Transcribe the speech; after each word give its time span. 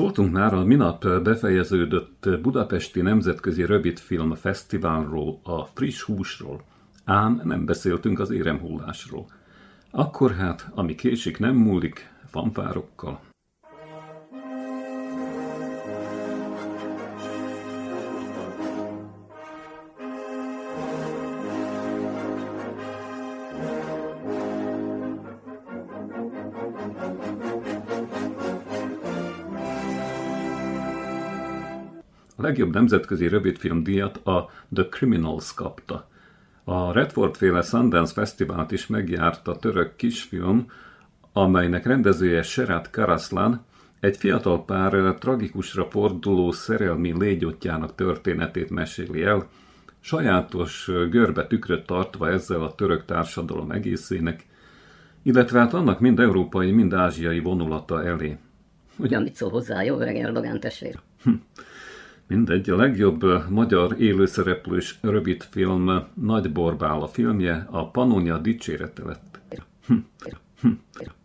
Szóltunk 0.00 0.32
már 0.32 0.54
a 0.54 0.64
minap 0.64 1.22
befejeződött 1.22 2.28
Budapesti 2.42 3.00
Nemzetközi 3.00 3.64
Rövidfilm 3.64 4.34
Fesztiválról, 4.34 5.40
a 5.42 5.64
friss 5.64 6.02
húsról, 6.02 6.62
ám 7.04 7.40
nem 7.44 7.64
beszéltünk 7.64 8.18
az 8.18 8.30
éremhullásról. 8.30 9.26
Akkor 9.90 10.32
hát, 10.32 10.70
ami 10.74 10.94
késik 10.94 11.38
nem 11.38 11.54
múlik, 11.54 12.10
fanfárokkal. 12.30 13.20
Legjobb 32.50 32.74
nemzetközi 32.74 33.28
rövidfilm 33.28 33.82
díjat 33.82 34.16
a 34.16 34.50
The 34.74 34.88
Criminals 34.88 35.54
kapta. 35.54 36.08
A 36.64 36.92
Redford 36.92 37.36
féle 37.36 37.62
Sundance 37.62 38.12
Fesztivált 38.12 38.70
is 38.72 38.86
megjárta 38.86 39.56
török 39.56 39.96
kisfilm, 39.96 40.66
amelynek 41.32 41.86
rendezője 41.86 42.42
Serat 42.42 42.90
Karaslan 42.90 43.64
egy 44.00 44.16
fiatal 44.16 44.64
pár 44.64 45.14
tragikusra 45.18 45.84
forduló 45.90 46.50
szerelmi 46.52 47.18
légyotjának 47.18 47.94
történetét 47.94 48.70
meséli 48.70 49.22
el, 49.22 49.48
sajátos 50.00 50.90
görbe 51.10 51.46
tükröt 51.46 51.86
tartva 51.86 52.30
ezzel 52.30 52.62
a 52.62 52.74
török 52.74 53.04
társadalom 53.04 53.70
egészének, 53.70 54.46
illetve 55.22 55.58
hát 55.58 55.74
annak 55.74 56.00
mind 56.00 56.20
európai, 56.20 56.70
mind 56.70 56.92
ázsiai 56.92 57.40
vonulata 57.40 58.04
elé. 58.04 58.36
Ugyan 58.96 59.22
mit 59.22 59.34
szól 59.34 59.50
hozzá, 59.50 59.82
jó 59.82 60.00
öreg 60.00 60.16
Erdogan 60.16 60.60
testvér? 60.60 60.98
Mindegy, 62.30 62.70
a 62.70 62.76
legjobb 62.76 63.48
magyar 63.48 64.00
élőszereplős 64.00 64.98
rövidfilm 65.00 66.04
Nagy 66.14 66.52
Borbál 66.52 67.02
a 67.02 67.06
filmje 67.06 67.66
a 67.70 67.90
Pannonia 67.90 68.38
dicsérete 68.38 69.04
lett. 69.04 69.40
Hm. 69.86 69.94
Hm. 70.60 70.68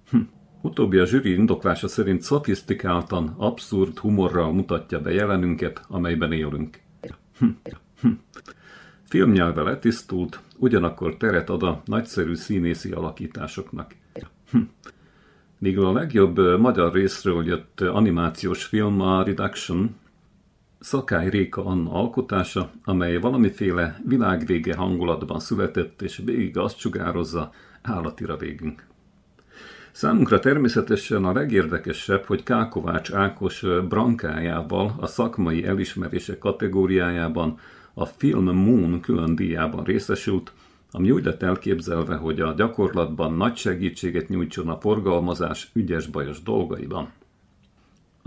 Hm. 0.10 0.18
Utóbbi 0.62 0.98
a 0.98 1.06
zsűri 1.06 1.34
indoklása 1.34 1.88
szerint 1.88 2.22
szofisztikáltan, 2.22 3.34
abszurd 3.38 3.98
humorral 3.98 4.54
mutatja 4.54 5.02
be 5.02 5.12
jelenünket, 5.12 5.82
amelyben 5.88 6.32
élünk. 6.32 6.80
Filmnyelve 9.04 9.62
letisztult, 9.62 10.40
ugyanakkor 10.58 11.18
teret 11.18 11.50
ad 11.50 11.64
a 11.64 11.82
nagyszerű 11.86 12.36
színészi 12.36 12.92
alakításoknak. 12.92 13.96
Míg 15.58 15.80
a 15.80 15.92
legjobb 15.92 16.60
magyar 16.60 16.94
részről 16.94 17.46
jött 17.46 17.82
animációs 17.82 18.64
film 18.64 19.02
a 19.02 19.24
Reduction, 19.24 19.96
Szakály 20.86 21.30
Réka 21.30 21.66
Anna 21.66 21.92
alkotása, 21.92 22.72
amely 22.84 23.18
valamiféle 23.18 24.00
világvége 24.08 24.76
hangulatban 24.76 25.40
született, 25.40 26.02
és 26.02 26.22
végig 26.26 26.58
azt 26.58 26.78
sugározza, 26.78 27.52
állatira 27.82 28.38
végünk. 28.38 28.88
Számunkra 29.92 30.40
természetesen 30.40 31.26
a 31.26 31.34
legérdekesebb, 31.34 32.24
hogy 32.24 32.44
Kákovács 32.44 33.12
Ákos 33.12 33.66
brankájával 33.88 34.96
a 35.00 35.08
szakmai 35.08 35.66
elismerések 35.66 36.38
kategóriájában 36.38 37.60
a 37.94 38.06
Film 38.06 38.56
Moon 38.56 39.00
külön 39.00 39.36
díjában 39.36 39.84
részesült, 39.84 40.54
ami 40.92 41.12
úgy 41.12 41.24
lett 41.24 41.44
elképzelve, 41.44 42.16
hogy 42.16 42.40
a 42.40 42.54
gyakorlatban 42.54 43.34
nagy 43.34 43.56
segítséget 43.56 44.30
nyújtson 44.30 44.70
a 44.70 44.80
forgalmazás 44.80 45.70
ügyes-bajos 45.74 46.44
dolgaiban. 46.44 47.10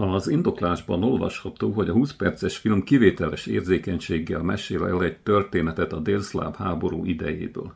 Az 0.01 0.29
indoklásban 0.29 1.05
olvasható, 1.05 1.71
hogy 1.71 1.89
a 1.89 1.93
20 1.93 2.13
perces 2.13 2.57
film 2.57 2.83
kivételes 2.83 3.47
érzékenységgel 3.47 4.43
mesél 4.43 4.87
el 4.87 5.03
egy 5.03 5.17
történetet 5.19 5.93
a 5.93 5.99
délszláv 5.99 6.55
háború 6.55 7.05
idejéből. 7.05 7.75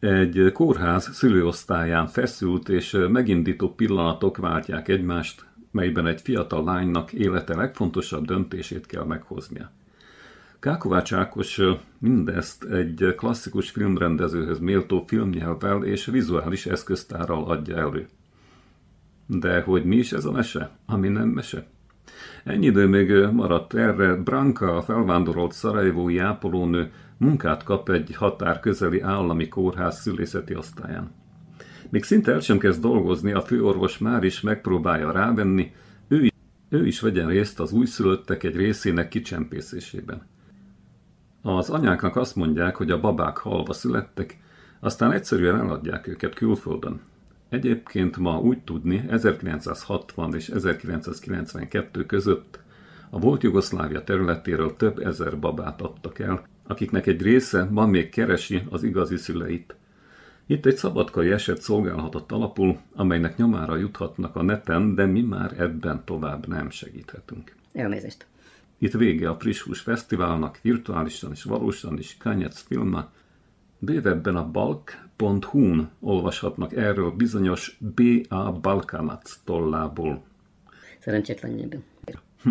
Egy 0.00 0.50
kórház 0.52 1.14
szülőosztályán 1.14 2.06
feszült 2.06 2.68
és 2.68 2.98
megindító 3.08 3.74
pillanatok 3.74 4.36
váltják 4.36 4.88
egymást, 4.88 5.44
melyben 5.70 6.06
egy 6.06 6.20
fiatal 6.20 6.64
lánynak 6.64 7.12
élete 7.12 7.56
legfontosabb 7.56 8.24
döntését 8.24 8.86
kell 8.86 9.04
meghoznia. 9.04 9.70
Kákovács 10.60 11.12
Ákos 11.12 11.60
mindezt 11.98 12.64
egy 12.64 13.14
klasszikus 13.16 13.70
filmrendezőhöz 13.70 14.58
méltó 14.58 15.04
filmnyelvvel 15.06 15.84
és 15.84 16.06
vizuális 16.06 16.66
eszköztárral 16.66 17.44
adja 17.44 17.76
elő. 17.76 18.08
De 19.26 19.60
hogy 19.60 19.84
mi 19.84 19.96
is 19.96 20.12
ez 20.12 20.24
a 20.24 20.30
mese, 20.30 20.70
ami 20.86 21.08
nem 21.08 21.28
mese? 21.28 21.66
Ennyi 22.44 22.66
idő 22.66 22.86
még 22.86 23.12
maradt 23.32 23.74
erre, 23.74 24.14
Branka, 24.14 24.76
a 24.76 24.82
felvándorolt 24.82 25.52
szarajevói 25.52 26.18
ápolónő 26.18 26.90
munkát 27.16 27.62
kap 27.62 27.88
egy 27.88 28.14
határ 28.14 28.60
közeli 28.60 29.00
állami 29.00 29.48
kórház 29.48 30.00
szülészeti 30.00 30.56
osztályán. 30.56 31.10
Még 31.90 32.04
szinte 32.04 32.32
el 32.32 32.40
sem 32.40 32.58
kezd 32.58 32.80
dolgozni, 32.80 33.32
a 33.32 33.40
főorvos 33.40 33.98
már 33.98 34.24
is 34.24 34.40
megpróbálja 34.40 35.10
rávenni, 35.10 35.72
ő 36.08 36.24
is, 36.24 36.30
ő 36.68 36.86
is 36.86 37.00
vegyen 37.00 37.26
részt 37.26 37.60
az 37.60 37.72
újszülöttek 37.72 38.42
egy 38.42 38.56
részének 38.56 39.08
kicsempészésében. 39.08 40.26
Az 41.42 41.70
anyáknak 41.70 42.16
azt 42.16 42.36
mondják, 42.36 42.76
hogy 42.76 42.90
a 42.90 43.00
babák 43.00 43.36
halva 43.36 43.72
születtek, 43.72 44.40
aztán 44.80 45.12
egyszerűen 45.12 45.60
eladják 45.60 46.06
őket 46.06 46.34
külföldön. 46.34 47.00
Egyébként 47.52 48.16
ma 48.16 48.40
úgy 48.40 48.58
tudni, 48.58 49.04
1960 49.10 50.34
és 50.34 50.48
1992 50.48 52.06
között 52.06 52.58
a 53.10 53.18
volt 53.18 53.42
Jugoszlávia 53.42 54.04
területéről 54.04 54.76
több 54.76 54.98
ezer 54.98 55.38
babát 55.38 55.80
adtak 55.80 56.18
el, 56.18 56.46
akiknek 56.66 57.06
egy 57.06 57.22
része 57.22 57.64
ma 57.70 57.86
még 57.86 58.08
keresi 58.08 58.62
az 58.70 58.82
igazi 58.82 59.16
szüleit. 59.16 59.74
Itt 60.46 60.66
egy 60.66 60.76
szabadkai 60.76 61.30
eset 61.30 61.60
szolgálhatott 61.60 62.32
alapul, 62.32 62.78
amelynek 62.94 63.36
nyomára 63.36 63.76
juthatnak 63.76 64.36
a 64.36 64.42
neten, 64.42 64.94
de 64.94 65.06
mi 65.06 65.22
már 65.22 65.60
ebben 65.60 66.02
tovább 66.04 66.46
nem 66.46 66.70
segíthetünk. 66.70 67.54
Elnézést. 67.72 68.26
Itt 68.78 68.92
vége 68.92 69.28
a 69.28 69.36
Prishus 69.36 69.80
Fesztiválnak, 69.80 70.58
virtuálisan 70.62 71.30
és 71.30 71.42
valósan 71.42 71.98
is 71.98 72.16
Kanyec 72.18 72.60
filme. 72.60 73.08
Bővebben 73.84 74.36
a 74.36 74.50
balk.hu-n 74.50 75.90
olvashatnak 76.00 76.76
erről 76.76 77.10
bizonyos 77.10 77.78
B.A. 77.80 78.52
Balkanac 78.52 79.38
tollából. 79.44 80.22
Szerencsétlenjében. 80.98 81.84
Hm. 82.42 82.50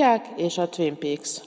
Kutyák 0.00 0.28
és 0.36 0.58
a 0.58 0.68
Twin 0.68 0.98
Peaks. 0.98 1.40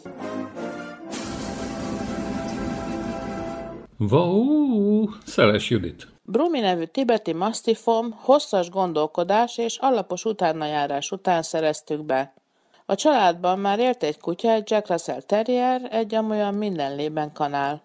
Wow, 3.99 5.05
Szeles 5.25 5.69
Judit. 5.69 6.07
Brumi 6.23 6.59
nevű 6.59 6.83
tibeti 6.83 7.33
masztifom 7.33 8.11
hosszas 8.11 8.69
gondolkodás 8.69 9.57
és 9.57 9.77
alapos 9.77 10.25
utánajárás 10.25 11.11
után 11.11 11.41
szereztük 11.41 12.05
be. 12.05 12.33
A 12.85 12.95
családban 12.95 13.59
már 13.59 13.79
élt 13.79 14.03
egy 14.03 14.19
kutya, 14.19 14.51
egy 14.51 14.71
Jack 14.71 14.87
Russell 14.87 15.21
Terrier, 15.21 15.87
egy 15.91 16.15
amolyan 16.15 16.53
mindenlében 16.53 17.31
kanál. 17.33 17.81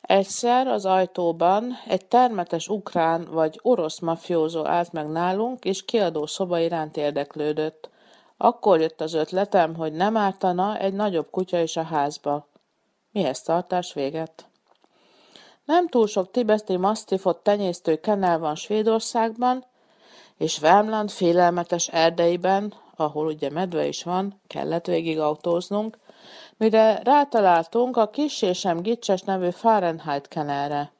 Egyszer 0.00 0.66
az 0.66 0.84
ajtóban 0.84 1.72
egy 1.88 2.04
termetes 2.06 2.68
ukrán 2.68 3.28
vagy 3.30 3.58
orosz 3.62 3.98
mafiózó 3.98 4.66
állt 4.66 4.92
meg 4.92 5.08
nálunk, 5.08 5.64
és 5.64 5.84
kiadó 5.84 6.26
szoba 6.26 6.58
iránt 6.58 6.96
érdeklődött. 6.96 7.90
Akkor 8.40 8.80
jött 8.80 9.00
az 9.00 9.14
ötletem, 9.14 9.74
hogy 9.74 9.92
nem 9.92 10.16
ártana 10.16 10.78
egy 10.78 10.92
nagyobb 10.92 11.30
kutya 11.30 11.60
is 11.60 11.76
a 11.76 11.82
házba. 11.82 12.46
Mihez 13.12 13.42
tartás 13.42 13.92
véget? 13.92 14.48
Nem 15.64 15.88
túl 15.88 16.06
sok 16.06 16.30
tibeti 16.30 16.76
masztifot 16.76 17.42
tenyésztő 17.42 18.00
kenel 18.00 18.38
van 18.38 18.54
Svédországban, 18.54 19.64
és 20.36 20.58
Värmland 20.58 21.10
félelmetes 21.10 21.88
erdeiben, 21.88 22.74
ahol 22.96 23.26
ugye 23.26 23.50
medve 23.50 23.86
is 23.86 24.02
van, 24.02 24.40
kellett 24.46 24.86
végig 24.86 25.18
autóznunk, 25.18 25.98
mire 26.56 27.00
rátaláltunk 27.02 27.96
a 27.96 28.10
kis 28.10 28.42
és 28.42 28.58
sem 28.58 28.82
gicses 28.82 29.22
nevű 29.22 29.50
Fahrenheit 29.50 30.28
kenelre. 30.28 30.92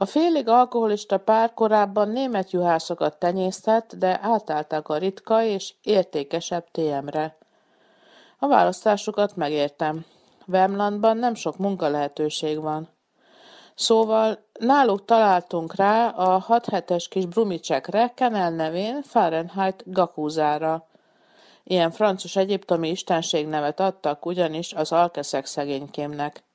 A 0.00 0.06
félig 0.06 0.48
alkoholista 0.48 1.18
pár 1.18 1.54
korábban 1.54 2.08
német 2.08 2.50
juhászokat 2.50 3.18
tenyésztett, 3.18 3.94
de 3.94 4.18
átálltak 4.22 4.88
a 4.88 4.96
ritka 4.96 5.42
és 5.42 5.74
értékesebb 5.82 6.64
TM-re. 6.70 7.36
A 8.38 8.46
választásukat 8.46 9.36
megértem. 9.36 10.04
Vemlandban 10.46 11.16
nem 11.16 11.34
sok 11.34 11.56
munkalehetőség 11.56 12.60
van. 12.60 12.88
Szóval 13.74 14.38
náluk 14.58 15.04
találtunk 15.04 15.74
rá 15.74 16.08
a 16.08 16.38
6 16.38 16.68
hetes 16.68 17.08
kis 17.08 17.26
brumicsekre, 17.26 18.12
Kenel 18.14 18.50
nevén 18.50 19.02
Fahrenheit 19.02 19.82
Gakúzára. 19.86 20.86
Ilyen 21.64 21.90
francos 21.90 22.36
egyiptomi 22.36 22.88
istenség 22.88 23.46
nevet 23.46 23.80
adtak 23.80 24.26
ugyanis 24.26 24.72
az 24.72 24.92
alkeszek 24.92 25.46
szegénykémnek. 25.46 26.47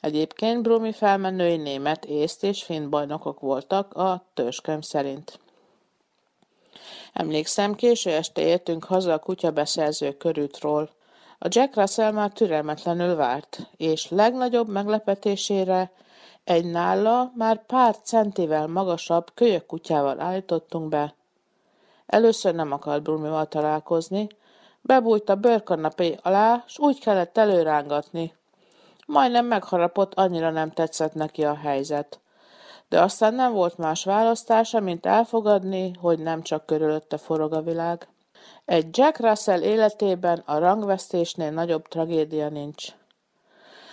Egyébként 0.00 0.62
Brumi 0.62 0.92
felmenői 0.92 1.56
német, 1.56 2.04
észt 2.04 2.44
és 2.44 2.62
finn 2.62 2.90
bajnokok 2.90 3.40
voltak 3.40 3.94
a 3.94 4.24
törzskönyv 4.34 4.82
szerint. 4.82 5.40
Emlékszem, 7.12 7.74
késő 7.74 8.10
este 8.10 8.42
értünk 8.42 8.84
haza 8.84 9.12
a 9.12 9.18
kutyabeszerző 9.18 10.12
körútról. 10.12 10.90
A 11.38 11.46
Jack 11.50 11.76
Russell 11.76 12.12
már 12.12 12.30
türelmetlenül 12.32 13.14
várt, 13.14 13.70
és 13.76 14.08
legnagyobb 14.08 14.68
meglepetésére 14.68 15.92
egy 16.44 16.64
nála 16.64 17.32
már 17.34 17.66
pár 17.66 17.96
centivel 18.02 18.66
magasabb 18.66 19.30
kölyök 19.34 19.66
kutyával 19.66 20.20
állítottunk 20.20 20.88
be. 20.88 21.14
Először 22.06 22.54
nem 22.54 22.72
akart 22.72 23.02
Brumival 23.02 23.46
találkozni, 23.46 24.28
bebújt 24.80 25.28
a 25.28 25.34
bőrkanapé 25.34 26.18
alá, 26.22 26.64
s 26.66 26.78
úgy 26.78 27.00
kellett 27.00 27.38
előrángatni. 27.38 28.38
Majdnem 29.10 29.46
megharapott, 29.46 30.14
annyira 30.14 30.50
nem 30.50 30.70
tetszett 30.70 31.14
neki 31.14 31.44
a 31.44 31.54
helyzet. 31.54 32.20
De 32.88 33.02
aztán 33.02 33.34
nem 33.34 33.52
volt 33.52 33.78
más 33.78 34.04
választása, 34.04 34.80
mint 34.80 35.06
elfogadni, 35.06 35.92
hogy 36.00 36.18
nem 36.18 36.42
csak 36.42 36.66
körülötte 36.66 37.16
forog 37.16 37.52
a 37.52 37.62
világ. 37.62 38.08
Egy 38.64 38.98
Jack 38.98 39.18
Russell 39.18 39.60
életében 39.60 40.42
a 40.46 40.58
rangvesztésnél 40.58 41.50
nagyobb 41.50 41.88
tragédia 41.88 42.48
nincs. 42.48 42.86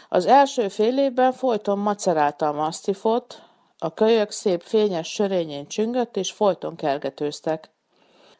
Az 0.09 0.25
első 0.25 0.67
fél 0.67 0.97
évben 0.97 1.31
folyton 1.31 1.77
macerálta 1.77 2.47
a 2.47 2.53
masztifot, 2.53 3.41
a 3.77 3.93
kölyök 3.93 4.31
szép 4.31 4.61
fényes 4.61 5.07
sörényén 5.07 5.67
csüngött, 5.67 6.17
és 6.17 6.31
folyton 6.31 6.75
kergetőztek. 6.75 7.69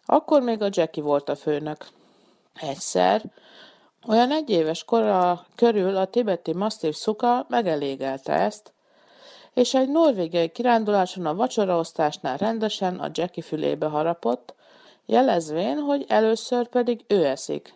Akkor 0.06 0.42
még 0.42 0.62
a 0.62 0.70
Jackie 0.72 1.04
volt 1.04 1.30
a 1.30 1.36
főnök. 1.36 1.88
Egyszer, 2.54 3.22
olyan 4.08 4.32
egy 4.32 4.50
éves 4.50 4.84
kora 4.84 5.46
körül 5.56 5.98
a 5.98 6.06
tibeti 6.06 6.54
masztív 6.54 6.94
szuka 6.94 7.46
megelégelte 7.50 8.34
ezt, 8.34 8.74
és 9.54 9.74
egy 9.74 9.90
norvégiai 9.90 10.50
kiránduláson 10.50 11.26
a 11.26 11.36
vacsoraosztásnál 11.36 12.38
rendesen 12.38 13.00
a 13.00 13.10
Jackie 13.14 13.44
fülébe 13.44 13.86
harapott, 13.86 14.54
jelezvén, 15.06 15.78
hogy 15.78 16.06
először 16.08 16.68
pedig 16.68 17.06
ő 17.08 17.26
eszik. 17.26 17.74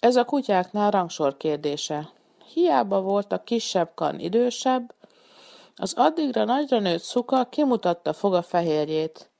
Ez 0.00 0.16
a 0.16 0.24
kutyáknál 0.24 0.90
rangsor 0.90 1.36
kérdése. 1.36 2.08
Hiába 2.52 3.00
volt 3.00 3.32
a 3.32 3.42
kisebb 3.44 3.90
kan 3.94 4.20
idősebb, 4.20 4.94
az 5.76 5.94
addigra 5.96 6.44
nagyra 6.44 6.78
nőtt 6.78 7.02
szuka 7.02 7.44
kimutatta 7.44 8.12
foga 8.12 8.42
fehérjét. 8.42 9.30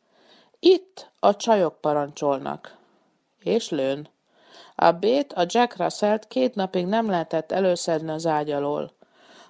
Itt 0.58 1.10
a 1.18 1.36
csajok 1.36 1.80
parancsolnak. 1.80 2.76
És 3.38 3.70
lőn. 3.70 4.08
A 4.74 4.90
bét 4.90 5.32
a 5.32 5.44
Jack 5.46 5.76
russell 5.76 6.18
két 6.28 6.54
napig 6.54 6.86
nem 6.86 7.10
lehetett 7.10 7.52
előszedni 7.52 8.10
az 8.10 8.26
ágy 8.26 8.50
alól. 8.50 8.92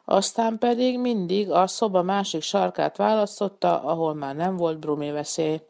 Aztán 0.04 0.58
pedig 0.58 0.98
mindig 0.98 1.50
a 1.50 1.66
szoba 1.66 2.02
másik 2.02 2.42
sarkát 2.42 2.96
választotta, 2.96 3.82
ahol 3.82 4.14
már 4.14 4.34
nem 4.34 4.56
volt 4.56 4.78
brumi 4.78 5.10
veszély. 5.10 5.60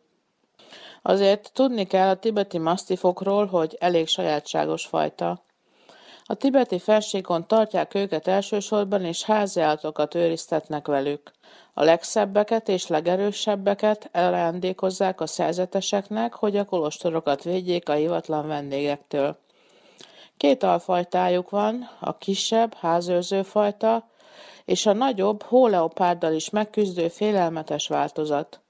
Azért 1.02 1.50
tudni 1.52 1.85
kell 1.85 2.09
a 2.09 2.16
tibeti 2.16 2.59
masztifokról, 2.59 3.47
hogy 3.47 3.76
elég 3.81 4.07
sajátságos 4.09 4.87
fajta. 4.87 5.45
A 6.25 6.35
tibeti 6.35 6.78
felségon 6.78 7.47
tartják 7.47 7.95
őket 7.95 8.26
elsősorban, 8.26 9.05
és 9.05 9.25
háziállatokat 9.25 10.14
őriztetnek 10.14 10.87
velük. 10.87 11.33
A 11.78 11.85
legszebbeket 11.85 12.68
és 12.68 12.87
legerősebbeket 12.87 14.09
elajándékozzák 14.12 15.21
a 15.21 15.26
szerzeteseknek, 15.26 16.35
hogy 16.35 16.56
a 16.56 16.64
kolostorokat 16.64 17.42
védjék 17.42 17.88
a 17.88 17.92
hivatlan 17.92 18.47
vendégektől. 18.47 19.38
Két 20.37 20.62
alfajtájuk 20.62 21.50
van, 21.50 21.90
a 22.00 22.18
kisebb, 22.18 22.75
házőrző 22.75 23.42
fajta, 23.42 24.09
és 24.64 24.87
a 24.87 24.92
nagyobb, 24.92 25.42
hóleopárdal 25.42 26.33
is 26.33 26.50
megküzdő 26.50 27.09
félelmetes 27.09 27.88
változat. 27.88 28.61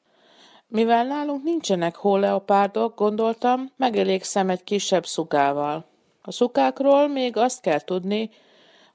Mivel 0.69 1.05
nálunk 1.05 1.43
nincsenek 1.43 1.97
hóleopárdok, 1.97 2.95
gondoltam, 2.99 3.73
megelégszem 3.77 4.51
egy 4.51 4.65
kisebb 4.65 5.07
szukával. 5.07 5.85
A 6.23 6.33
szukákról 6.33 7.09
még 7.09 7.37
azt 7.37 7.61
kell 7.61 7.81
tudni, 7.81 8.31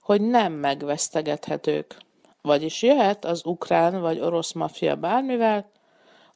hogy 0.01 0.21
nem 0.21 0.53
megvesztegethetők. 0.53 1.97
Vagyis 2.41 2.81
jöhet 2.81 3.25
az 3.25 3.45
ukrán 3.45 4.01
vagy 4.01 4.19
orosz 4.19 4.51
mafia 4.51 4.95
bármivel, 4.95 5.71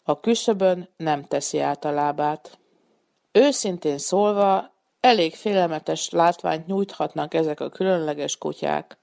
a 0.04 0.20
küszöbön 0.20 0.90
nem 0.98 1.24
teszi 1.24 1.60
át 1.60 1.86
a 1.86 1.92
lábát. 1.92 2.58
Őszintén 3.32 3.98
szólva, 3.98 4.74
elég 5.00 5.36
félelmetes 5.36 6.10
látványt 6.10 6.68
nyújthatnak 6.68 7.34
ezek 7.34 7.60
a 7.60 7.70
különleges 7.70 8.38
kutyák. 8.38 8.98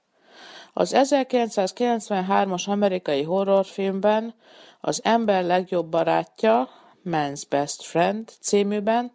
Az 0.73 0.93
1993-as 0.95 2.67
amerikai 2.67 3.23
horrorfilmben 3.23 4.33
az 4.81 5.01
ember 5.03 5.43
legjobb 5.43 5.85
barátja, 5.85 6.69
Man's 7.05 7.41
Best 7.49 7.83
Friend 7.83 8.29
címűben 8.39 9.11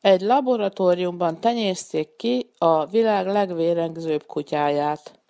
egy 0.00 0.20
laboratóriumban 0.20 1.40
tenyészték 1.40 2.16
ki 2.16 2.50
a 2.58 2.86
világ 2.86 3.26
legvérengzőbb 3.26 4.26
kutyáját. 4.26 5.20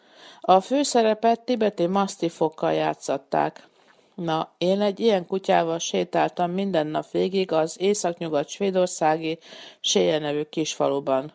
A 0.46 0.60
főszerepet 0.60 1.40
tibeti 1.40 1.86
masztifokkal 1.86 2.72
játszatták. 2.72 3.68
Na, 4.14 4.54
én 4.58 4.80
egy 4.80 5.00
ilyen 5.00 5.26
kutyával 5.26 5.78
sétáltam 5.78 6.50
minden 6.50 6.86
nap 6.86 7.10
végig 7.10 7.52
az 7.52 7.80
északnyugat 7.80 8.48
svédországi 8.48 9.38
Séje 9.80 10.18
nevű 10.18 10.42
kisfaluban. 10.42 11.32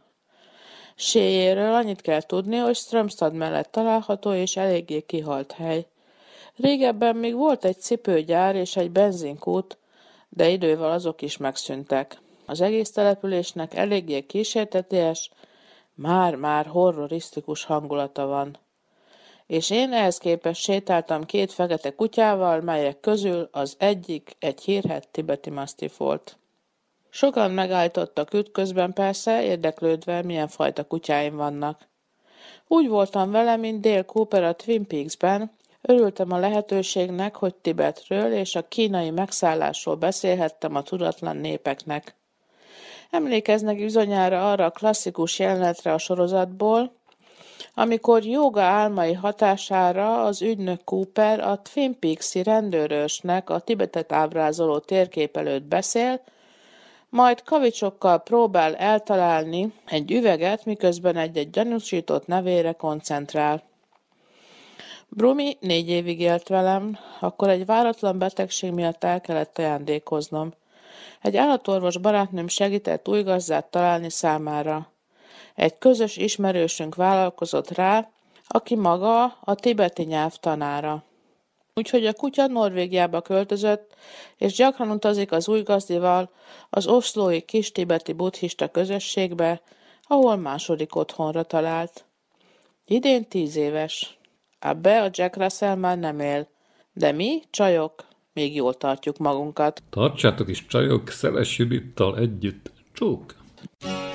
Séjéről 0.96 1.74
annyit 1.74 2.02
kell 2.02 2.22
tudni, 2.22 2.58
hogy 2.58 2.76
Strömstad 2.76 3.34
mellett 3.34 3.72
található 3.72 4.34
és 4.34 4.58
eléggé 4.58 5.02
kihalt 5.02 5.52
hely. 5.52 5.86
Régebben 6.56 7.16
még 7.16 7.36
volt 7.36 7.66
egy 7.66 7.80
cipőgyár 7.80 8.56
és 8.56 8.76
egy 8.76 8.92
benzinkút, 8.92 9.78
de 10.30 10.50
idővel 10.50 10.92
azok 10.92 11.22
is 11.22 11.38
megszűntek. 11.38 12.22
Az 12.46 12.62
egész 12.62 12.92
településnek 12.92 13.76
eléggé 13.76 14.22
kísérteties, 14.22 15.30
már-már 15.94 16.66
horrorisztikus 16.66 17.64
hangulata 17.64 18.26
van. 18.26 18.58
És 19.50 19.70
én 19.70 19.94
ehhez 19.94 20.18
képest 20.18 20.62
sétáltam 20.62 21.26
két 21.26 21.52
fekete 21.52 21.96
kutyával, 21.96 22.62
melyek 22.62 23.00
közül 23.00 23.50
az 23.52 23.76
egyik 23.78 24.36
egy 24.40 24.62
hírhet 24.62 25.08
tibeti 25.08 25.50
masztif 25.50 25.98
volt. 25.98 26.38
Sokan 27.10 27.52
megállítottak 27.52 28.34
ütközben 28.34 28.94
persze, 28.94 29.44
érdeklődve, 29.44 30.22
milyen 30.22 30.48
fajta 30.48 30.84
kutyáim 30.84 31.36
vannak. 31.36 31.88
Úgy 32.68 32.88
voltam 32.88 33.32
vele, 33.32 33.56
mint 33.56 33.82
Dale 33.82 34.02
Cooper 34.02 34.44
a 34.44 34.54
Twin 34.54 34.88
Peaks-ben, 34.88 35.52
örültem 35.82 36.32
a 36.32 36.38
lehetőségnek, 36.38 37.36
hogy 37.36 37.56
Tibetről 37.56 38.34
és 38.34 38.56
a 38.56 38.68
kínai 38.68 39.10
megszállásról 39.10 39.96
beszélhettem 39.96 40.76
a 40.76 40.84
tudatlan 40.84 41.38
népeknek. 41.38 42.16
Emlékeznek 43.10 43.78
bizonyára 43.78 44.52
arra 44.52 44.66
a 44.66 44.72
klasszikus 44.72 45.40
jelenetre 45.40 45.94
a 45.94 45.98
sorozatból, 45.98 46.98
amikor 47.80 48.26
joga 48.26 48.62
álmai 48.62 49.14
hatására 49.14 50.24
az 50.24 50.42
ügynök 50.42 50.84
Cooper 50.84 51.40
a 51.40 51.62
Twin 51.62 52.00
Peaks-i 52.00 52.44
rendőrösnek 52.44 53.50
a 53.50 53.60
Tibetet 53.60 54.12
ábrázoló 54.12 54.80
térkép 54.80 55.38
előtt 55.38 55.64
beszél, 55.64 56.22
majd 57.10 57.44
kavicsokkal 57.44 58.18
próbál 58.18 58.76
eltalálni 58.76 59.74
egy 59.86 60.12
üveget, 60.12 60.66
miközben 60.66 61.16
egy-egy 61.16 61.50
gyanúsított 61.50 62.28
nevére 62.28 62.72
koncentrál. 62.72 63.64
Brumi 65.10 65.58
négy 65.60 65.90
évig 65.90 66.20
élt 66.20 66.48
velem, 66.48 66.98
akkor 67.20 67.50
egy 67.50 67.66
váratlan 67.66 68.18
betegség 68.18 68.72
miatt 68.72 69.04
el 69.04 69.22
kellett 69.22 69.58
ajándékoznom. 69.58 70.54
Egy 71.22 71.38
állatorvos 71.38 71.98
barátnőm 71.98 72.48
segített 72.48 73.08
új 73.08 73.24
gazdát 73.24 73.66
találni 73.66 74.10
számára. 74.10 74.88
Egy 75.60 75.78
közös 75.78 76.18
ismerősünk 76.18 76.96
vállalkozott 76.96 77.70
rá, 77.70 78.10
aki 78.48 78.76
maga 78.76 79.24
a 79.24 79.56
tibeti 79.56 80.04
nyelv 80.04 80.36
tanára. 80.36 81.04
Úgyhogy 81.74 82.06
a 82.06 82.14
kutya 82.14 82.48
Norvégiába 82.48 83.22
költözött, 83.22 83.96
és 84.38 84.54
gyakran 84.54 84.90
utazik 84.90 85.32
az 85.32 85.48
új 85.48 85.62
gazdival 85.62 86.32
az 86.70 86.88
oszlói 86.88 87.42
kis 87.42 87.72
tibeti 87.72 88.14
buddhista 88.14 88.68
közösségbe, 88.68 89.62
ahol 90.04 90.36
második 90.36 90.96
otthonra 90.96 91.44
talált. 91.44 92.06
Idén 92.86 93.28
tíz 93.28 93.56
éves. 93.56 94.18
Ebbe 94.60 95.02
a 95.02 95.10
Jack 95.12 95.36
Russell 95.36 95.76
már 95.76 95.98
nem 95.98 96.20
él, 96.20 96.48
de 96.94 97.12
mi, 97.12 97.42
csajok, 97.50 98.06
még 98.34 98.56
jól 98.56 98.74
tartjuk 98.74 99.18
magunkat. 99.18 99.84
Tartsátok 99.90 100.50
is 100.50 100.66
csajok 100.66 101.10
Szeles 101.10 101.58
Judittal 101.58 102.18
együtt. 102.18 102.72
Csók! 102.94 103.36
I 103.82 104.09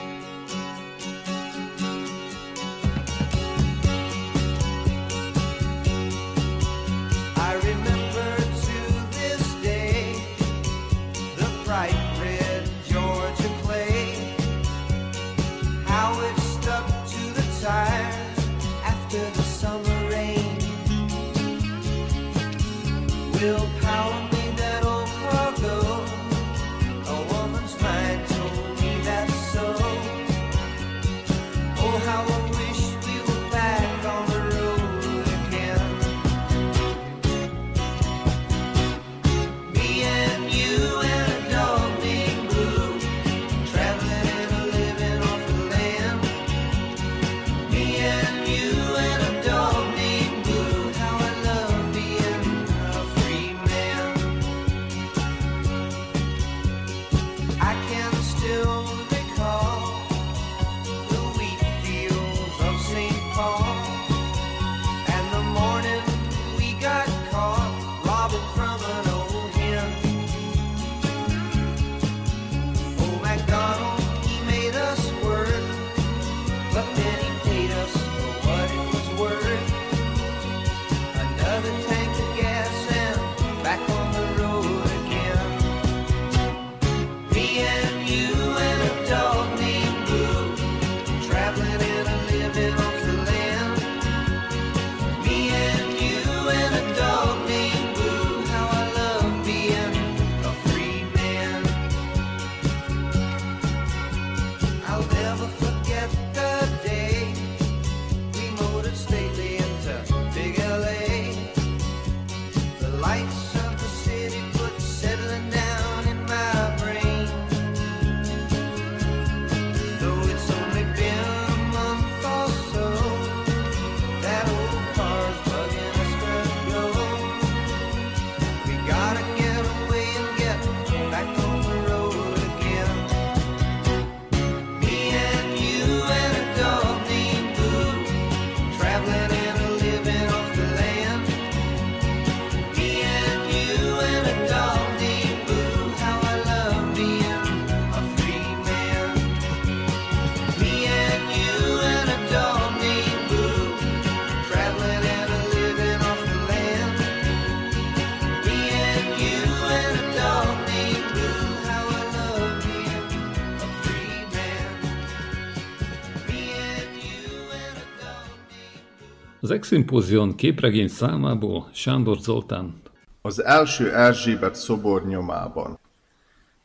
Eximpozion 169.75 170.35
képregény 170.35 170.88
számából 170.88 171.69
Sándor 171.73 172.19
Zoltán. 172.19 172.81
Az 173.23 173.45
első 173.45 173.95
Erzsébet 173.95 174.54
szobor 174.54 175.07
nyomában. 175.07 175.78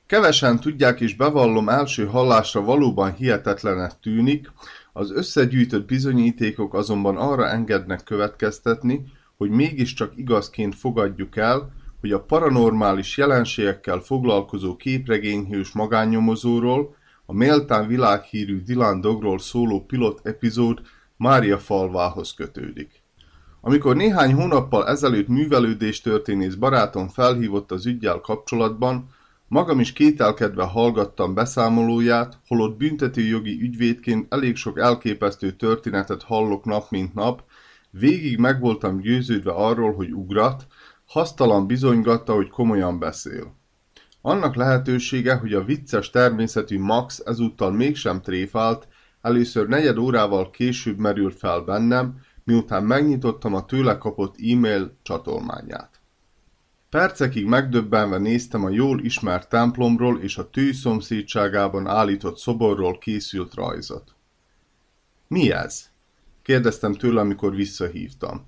Kevesen 0.06 0.60
tudják, 0.60 1.00
és 1.00 1.16
bevallom 1.16 1.70
első 1.70 2.06
hallásra 2.06 2.62
valóban 2.62 3.13
hihetetlenek 3.13 4.00
tűnik, 4.01 4.51
az 4.94 5.12
összegyűjtött 5.12 5.86
bizonyítékok 5.86 6.74
azonban 6.74 7.18
arra 7.18 7.48
engednek 7.48 8.04
következtetni, 8.04 9.04
hogy 9.38 9.50
mégiscsak 9.50 10.12
igazként 10.16 10.75
fogadjuk 10.75 11.38
el, 11.38 11.72
hogy 12.00 12.12
a 12.12 12.24
paranormális 12.24 13.18
jelenségekkel 13.18 14.00
foglalkozó 14.00 14.75
képregényhős 14.75 15.72
magánnyomozóról, 15.72 16.96
a 17.25 17.34
méltán 17.34 17.88
világhírű 17.88 18.62
Dylan 18.62 19.01
Dogról 19.01 19.39
szóló 19.39 19.86
pilot 19.86 20.20
epizód 20.24 20.82
Mária 21.20 21.58
falvához 21.58 22.34
kötődik. 22.34 23.02
Amikor 23.62 23.96
néhány 23.96 24.34
hónappal 24.34 24.88
ezelőtt 24.88 25.28
művelődés 25.28 26.02
történész 26.02 26.54
barátom 26.54 27.08
felhívott 27.08 27.72
az 27.72 27.86
ügyjel 27.86 28.20
kapcsolatban, 28.20 29.10
magam 29.48 29.80
is 29.80 29.94
kételkedve 29.94 30.64
hallgattam 30.64 31.34
beszámolóját, 31.34 32.40
holott 32.48 32.78
büntetőjogi 32.78 33.62
ügyvédként 33.62 34.34
elég 34.34 34.56
sok 34.56 34.80
elképesztő 34.80 35.52
történetet 35.52 36.24
hallok 36.24 36.66
nap 36.66 36.90
mint 36.90 37.14
nap, 37.14 37.44
végig 37.90 38.38
meg 38.38 38.60
voltam 38.60 39.00
győződve 39.00 39.52
arról, 39.52 39.94
hogy 39.94 40.12
ugrat, 40.12 40.68
hasztalan 41.06 41.68
bizonygatta, 41.68 42.34
hogy 42.34 42.50
komolyan 42.50 43.00
beszél. 43.00 43.56
Annak 44.22 44.56
lehetősége, 44.56 45.36
hogy 45.36 45.54
a 45.54 45.64
vicces 45.64 46.10
természetű 46.10 46.80
Max 46.80 47.22
ezúttal 47.26 47.72
mégsem 47.72 48.22
tréfált, 48.22 48.88
először 49.22 49.68
negyed 49.68 49.98
órával 49.98 50.50
később 50.50 50.98
merült 50.98 51.38
fel 51.38 51.62
bennem, 51.62 52.22
miután 52.44 52.84
megnyitottam 52.84 53.54
a 53.54 53.66
tőle 53.66 53.98
kapott 53.98 54.36
e-mail 54.52 54.98
csatolmányát. 55.02 56.00
Percekig 56.90 57.46
megdöbbenve 57.46 58.18
néztem 58.18 58.66
a 58.66 58.70
jól 58.70 59.04
ismert 59.04 59.50
templomról 59.50 60.20
és 60.20 60.38
a 60.38 60.50
tű 60.50 60.74
szomszédságában 60.74 61.88
állított 61.88 62.38
szoborról 62.38 62.98
készült 62.98 63.54
rajzot. 63.54 64.16
Mi 65.28 65.52
ez? 65.52 65.90
kérdeztem 66.42 66.94
tőle, 66.94 67.20
amikor 67.20 67.56
visszahívtam. 67.56 68.46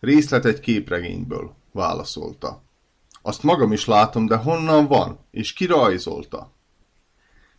Részlet 0.00 0.44
egy 0.44 0.60
képregényből, 0.60 1.54
válaszolta. 1.72 2.62
Azt 3.22 3.42
magam 3.42 3.72
is 3.72 3.84
látom, 3.84 4.26
de 4.26 4.36
honnan 4.36 4.86
van, 4.86 5.18
és 5.30 5.52
ki 5.52 5.66
rajzolta? 5.66 6.52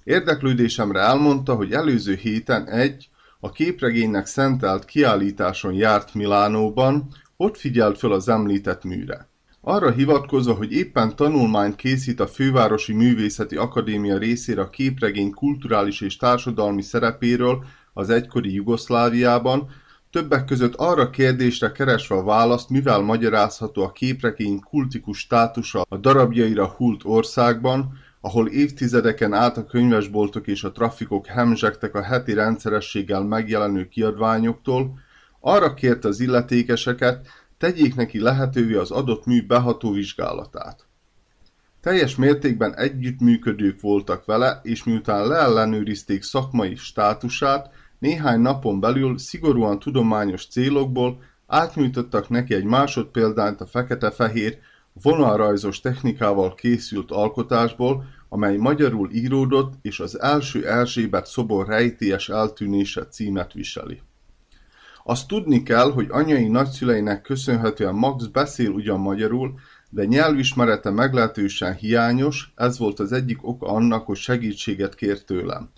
Érdeklődésemre 0.09 0.99
elmondta, 0.99 1.55
hogy 1.55 1.71
előző 1.71 2.15
héten 2.15 2.67
egy, 2.67 3.09
a 3.39 3.51
képregénynek 3.51 4.25
szentelt 4.25 4.85
kiállításon 4.85 5.73
járt 5.73 6.13
Milánóban, 6.13 7.07
ott 7.37 7.57
figyelt 7.57 7.97
föl 7.97 8.13
az 8.13 8.29
említett 8.29 8.83
műre. 8.83 9.27
Arra 9.61 9.91
hivatkozva, 9.91 10.53
hogy 10.53 10.71
éppen 10.71 11.15
tanulmányt 11.15 11.75
készít 11.75 12.19
a 12.19 12.27
Fővárosi 12.27 12.93
Művészeti 12.93 13.55
Akadémia 13.55 14.17
részére 14.17 14.61
a 14.61 14.69
képregény 14.69 15.31
kulturális 15.31 16.01
és 16.01 16.17
társadalmi 16.17 16.81
szerepéről 16.81 17.63
az 17.93 18.09
egykori 18.09 18.53
Jugoszláviában, 18.53 19.69
többek 20.11 20.45
között 20.45 20.75
arra 20.75 21.09
kérdésre 21.09 21.71
keresve 21.71 22.15
a 22.15 22.23
választ, 22.23 22.69
mivel 22.69 23.01
magyarázható 23.01 23.83
a 23.83 23.91
képregény 23.91 24.59
kultikus 24.59 25.17
státusa 25.17 25.85
a 25.89 25.97
darabjaira 25.97 26.65
hult 26.67 27.01
országban, 27.03 28.07
ahol 28.21 28.47
évtizedeken 28.47 29.33
át 29.33 29.57
a 29.57 29.65
könyvesboltok 29.65 30.47
és 30.47 30.63
a 30.63 30.71
trafikok 30.71 31.25
hemzsegtek 31.25 31.95
a 31.95 32.03
heti 32.03 32.33
rendszerességgel 32.33 33.23
megjelenő 33.23 33.87
kiadványoktól, 33.87 34.99
arra 35.39 35.73
kérte 35.73 36.07
az 36.07 36.19
illetékeseket, 36.19 37.27
tegyék 37.57 37.95
neki 37.95 38.19
lehetővé 38.19 38.73
az 38.73 38.91
adott 38.91 39.25
mű 39.25 39.45
beható 39.45 39.91
vizsgálatát. 39.91 40.87
Teljes 41.81 42.15
mértékben 42.15 42.75
együttműködők 42.75 43.81
voltak 43.81 44.25
vele, 44.25 44.59
és 44.63 44.83
miután 44.83 45.27
leellenőrizték 45.27 46.23
szakmai 46.23 46.75
státusát, 46.75 47.69
néhány 47.99 48.39
napon 48.39 48.79
belül 48.79 49.17
szigorúan 49.17 49.79
tudományos 49.79 50.47
célokból 50.47 51.21
átnyújtottak 51.47 52.29
neki 52.29 52.53
egy 52.53 52.63
másodpéldányt 52.63 53.61
a 53.61 53.65
fekete-fehér, 53.65 54.57
vonalrajzos 55.01 55.79
technikával 55.79 56.55
készült 56.55 57.11
alkotásból, 57.11 58.05
amely 58.29 58.57
magyarul 58.57 59.11
íródott 59.11 59.73
és 59.81 59.99
az 59.99 60.19
első 60.19 60.67
Erzsébet 60.67 61.25
szobor 61.25 61.67
rejtélyes 61.67 62.29
eltűnése 62.29 63.07
címet 63.07 63.53
viseli. 63.53 64.01
Azt 65.03 65.27
tudni 65.27 65.63
kell, 65.63 65.91
hogy 65.91 66.07
anyai 66.09 66.47
nagyszüleinek 66.47 67.21
köszönhetően 67.21 67.95
Max 67.95 68.25
beszél 68.25 68.69
ugyan 68.69 68.99
magyarul, 68.99 69.53
de 69.89 70.05
nyelvismerete 70.05 70.89
meglehetősen 70.89 71.75
hiányos, 71.75 72.51
ez 72.55 72.77
volt 72.77 72.99
az 72.99 73.11
egyik 73.11 73.47
oka 73.47 73.67
annak, 73.67 74.05
hogy 74.05 74.17
segítséget 74.17 74.95
kért 74.95 75.25
tőlem. 75.25 75.69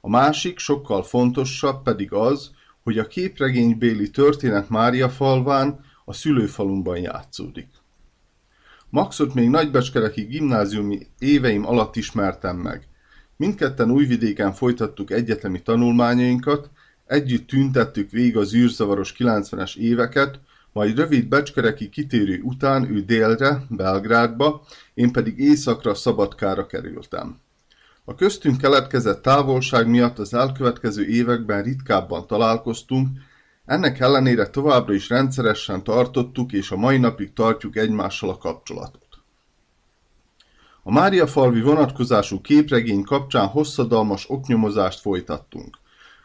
A 0.00 0.08
másik, 0.08 0.58
sokkal 0.58 1.02
fontosabb 1.02 1.82
pedig 1.82 2.12
az, 2.12 2.50
hogy 2.82 2.98
a 2.98 3.06
képregénybéli 3.06 4.10
történet 4.10 4.68
Mária 4.68 5.08
falván 5.08 5.80
a 6.04 6.12
szülőfalumban 6.12 6.98
játszódik. 6.98 7.68
Maxot 8.94 9.34
még 9.34 9.48
Nagybecskereki 9.48 10.22
gimnáziumi 10.22 11.06
éveim 11.18 11.66
alatt 11.66 11.96
ismertem 11.96 12.56
meg. 12.56 12.86
Mindketten 13.36 13.90
Újvidéken 13.90 14.52
folytattuk 14.52 15.10
egyetemi 15.10 15.62
tanulmányainkat, 15.62 16.70
együtt 17.06 17.46
tüntettük 17.46 18.10
végig 18.10 18.36
az 18.36 18.54
űrzavaros 18.54 19.14
90-es 19.18 19.76
éveket, 19.76 20.40
majd 20.72 20.96
rövid 20.96 21.28
becskereki 21.28 21.88
kitérő 21.88 22.40
után 22.42 22.90
ő 22.90 23.00
délre, 23.00 23.62
Belgrádba, 23.68 24.66
én 24.94 25.12
pedig 25.12 25.38
északra 25.38 25.94
Szabadkára 25.94 26.66
kerültem. 26.66 27.40
A 28.04 28.14
köztünk 28.14 28.60
keletkezett 28.60 29.22
távolság 29.22 29.88
miatt 29.88 30.18
az 30.18 30.34
elkövetkező 30.34 31.06
években 31.06 31.62
ritkábban 31.62 32.26
találkoztunk, 32.26 33.08
ennek 33.64 34.00
ellenére 34.00 34.46
továbbra 34.46 34.94
is 34.94 35.08
rendszeresen 35.08 35.82
tartottuk 35.82 36.52
és 36.52 36.70
a 36.70 36.76
mai 36.76 36.98
napig 36.98 37.32
tartjuk 37.32 37.76
egymással 37.76 38.30
a 38.30 38.38
kapcsolatot. 38.38 39.02
A 40.82 40.92
Máriafalvi 40.92 41.60
vonatkozású 41.60 42.40
képregény 42.40 43.02
kapcsán 43.02 43.46
hosszadalmas 43.46 44.30
oknyomozást 44.30 45.00
folytattunk. 45.00 45.78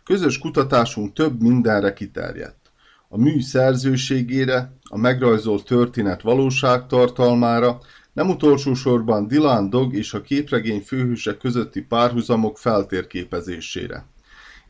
Közös 0.04 0.38
kutatásunk 0.38 1.14
több 1.14 1.42
mindenre 1.42 1.94
kiterjedt. 1.94 2.72
A 3.08 3.18
mű 3.18 3.42
szerzőségére, 3.42 4.74
a 4.84 4.98
megrajzolt 4.98 5.66
történet 5.66 6.22
valóságtartalmára, 6.22 7.80
nem 8.14 8.30
utolsó 8.30 8.74
sorban 8.74 9.28
Dylan 9.28 9.70
Dog 9.70 9.94
és 9.94 10.14
a 10.14 10.22
képregény 10.22 10.82
főhőse 10.82 11.38
közötti 11.38 11.82
párhuzamok 11.82 12.58
feltérképezésére. 12.58 14.06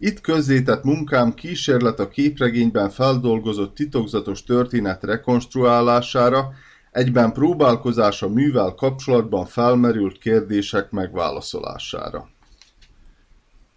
Itt 0.01 0.21
közzétett 0.21 0.83
munkám 0.83 1.33
kísérlet 1.33 1.99
a 1.99 2.07
képregényben 2.07 2.89
feldolgozott 2.89 3.75
titokzatos 3.75 4.43
történet 4.43 5.03
rekonstruálására, 5.03 6.51
egyben 6.91 7.33
próbálkozás 7.33 8.21
a 8.21 8.29
művel 8.29 8.73
kapcsolatban 8.73 9.45
felmerült 9.45 10.17
kérdések 10.17 10.91
megválaszolására. 10.91 12.29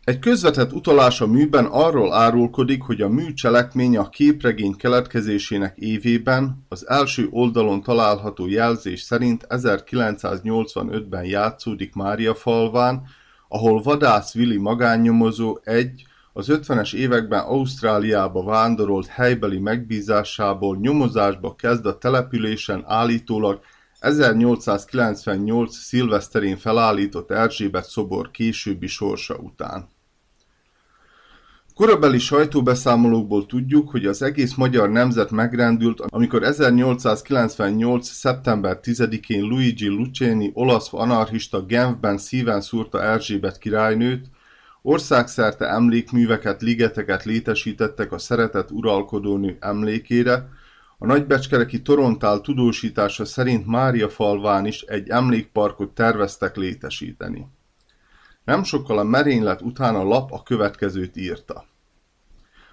Egy 0.05 0.19
közvetett 0.19 0.73
utalás 0.73 1.21
a 1.21 1.27
műben 1.27 1.65
arról 1.65 2.13
árulkodik, 2.13 2.83
hogy 2.83 3.01
a 3.01 3.09
mű 3.09 3.33
cselekménye 3.33 3.99
a 3.99 4.09
képregény 4.09 4.77
keletkezésének 4.77 5.77
évében 5.77 6.65
az 6.69 6.89
első 6.89 7.29
oldalon 7.31 7.83
található 7.83 8.49
jelzés 8.49 9.01
szerint 9.01 9.47
1985-ben 9.49 11.25
játszódik 11.25 11.95
Máriafalván, 11.95 13.03
ahol 13.49 13.83
vadász 13.83 14.35
Willi 14.35 14.57
magánnyomozó 14.57 15.59
egy 15.65 16.07
az 16.33 16.47
50-es 16.51 16.95
években 16.95 17.45
Ausztráliába 17.45 18.45
vándorolt 18.45 19.07
helybeli 19.07 19.59
megbízásából 19.59 20.77
nyomozásba 20.77 21.55
kezd 21.55 21.87
a 21.87 21.99
településen 21.99 22.85
állítólag 22.87 23.61
1898. 23.99 25.77
szilveszterén 25.77 26.57
felállított 26.57 27.31
Erzsébet 27.31 27.85
szobor 27.85 28.31
későbbi 28.31 28.87
sorsa 28.87 29.37
után. 29.37 29.89
Korabeli 31.75 32.19
sajtóbeszámolókból 32.19 33.47
tudjuk, 33.47 33.91
hogy 33.91 34.07
az 34.07 34.23
egész 34.23 34.55
magyar 34.55 34.91
nemzet 34.91 35.31
megrendült, 35.31 36.01
amikor 36.01 36.43
1898. 36.43 38.09
szeptember 38.09 38.79
10-én 38.83 39.43
Luigi 39.43 39.89
Lucchini 39.89 40.51
olasz 40.55 40.93
anarchista 40.93 41.63
Genfben 41.63 42.19
szíven 42.19 42.61
szúrta 42.61 43.03
Erzsébet 43.03 43.59
királynőt, 43.59 44.27
országszerte 44.83 45.67
emlékműveket, 45.67 46.63
ligeteket 46.63 47.25
létesítettek 47.25 48.13
a 48.13 48.19
szeretett 48.19 48.71
uralkodónő 48.71 49.57
emlékére, 49.61 50.49
a 50.99 51.07
nagybecskereki 51.07 51.83
Torontál 51.83 52.41
tudósítása 52.41 53.25
szerint 53.25 53.67
Mária 53.67 54.09
falván 54.09 54.67
is 54.67 54.81
egy 54.81 55.09
emlékparkot 55.09 55.95
terveztek 55.95 56.57
létesíteni. 56.57 57.47
Nem 58.45 58.63
sokkal 58.63 58.99
a 58.99 59.03
merénylet 59.03 59.63
után 59.63 59.95
a 59.95 60.03
lap 60.03 60.33
a 60.33 60.43
következőt 60.43 61.17
írta. 61.17 61.65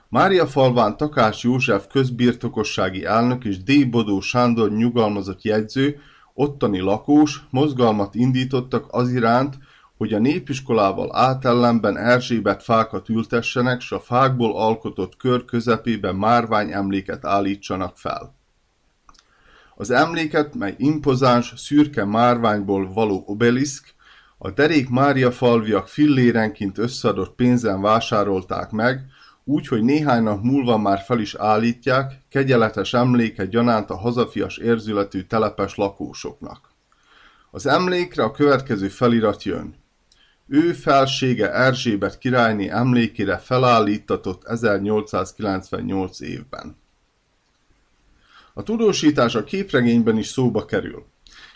Mária 0.09 0.47
falván 0.47 0.97
Takás 0.97 1.43
József 1.43 1.87
közbirtokossági 1.87 3.05
elnök 3.05 3.45
és 3.45 3.63
D. 3.63 3.89
Bodó 3.89 4.19
Sándor 4.19 4.71
nyugalmazott 4.71 5.41
jegyző, 5.41 5.99
ottani 6.33 6.79
lakós, 6.79 7.41
mozgalmat 7.49 8.15
indítottak 8.15 8.85
az 8.89 9.11
iránt, 9.11 9.57
hogy 9.99 10.13
a 10.13 10.19
népiskolával 10.19 11.15
átellenben 11.15 11.97
Erzsébet 11.97 12.63
fákat 12.63 13.09
ültessenek, 13.09 13.81
s 13.81 13.91
a 13.91 13.99
fákból 13.99 14.57
alkotott 14.57 15.17
kör 15.17 15.45
közepében 15.45 16.15
márvány 16.15 16.71
emléket 16.71 17.25
állítsanak 17.25 17.97
fel. 17.97 18.35
Az 19.75 19.89
emléket, 19.89 20.55
mely 20.55 20.75
impozáns, 20.77 21.53
szürke 21.55 22.05
márványból 22.05 22.93
való 22.93 23.23
obeliszk, 23.25 23.93
a 24.37 24.51
derék 24.51 24.89
Mária 24.89 25.31
falviak 25.31 25.87
fillérenként 25.87 26.77
összeadott 26.77 27.35
pénzen 27.35 27.81
vásárolták 27.81 28.71
meg, 28.71 29.05
úgy, 29.43 29.67
hogy 29.67 29.83
néhány 29.83 30.23
nap 30.23 30.43
múlva 30.43 30.77
már 30.77 30.99
fel 30.99 31.19
is 31.19 31.35
állítják, 31.35 32.21
kegyeletes 32.29 32.93
emléke 32.93 33.45
gyanánt 33.45 33.89
a 33.89 33.97
hazafias 33.97 34.57
érzületű 34.57 35.21
telepes 35.21 35.75
lakósoknak. 35.75 36.69
Az 37.51 37.65
emlékre 37.65 38.23
a 38.23 38.31
következő 38.31 38.87
felirat 38.87 39.43
jön. 39.43 39.87
Ő 40.49 40.73
felsége 40.73 41.53
Erzsébet 41.53 42.17
királyné 42.17 42.69
emlékére 42.69 43.37
felállítatott 43.37 44.43
1898 44.43 46.19
évben. 46.19 46.77
A 48.53 48.63
tudósítás 48.63 49.35
a 49.35 49.43
képregényben 49.43 50.17
is 50.17 50.27
szóba 50.27 50.65
kerül 50.65 51.05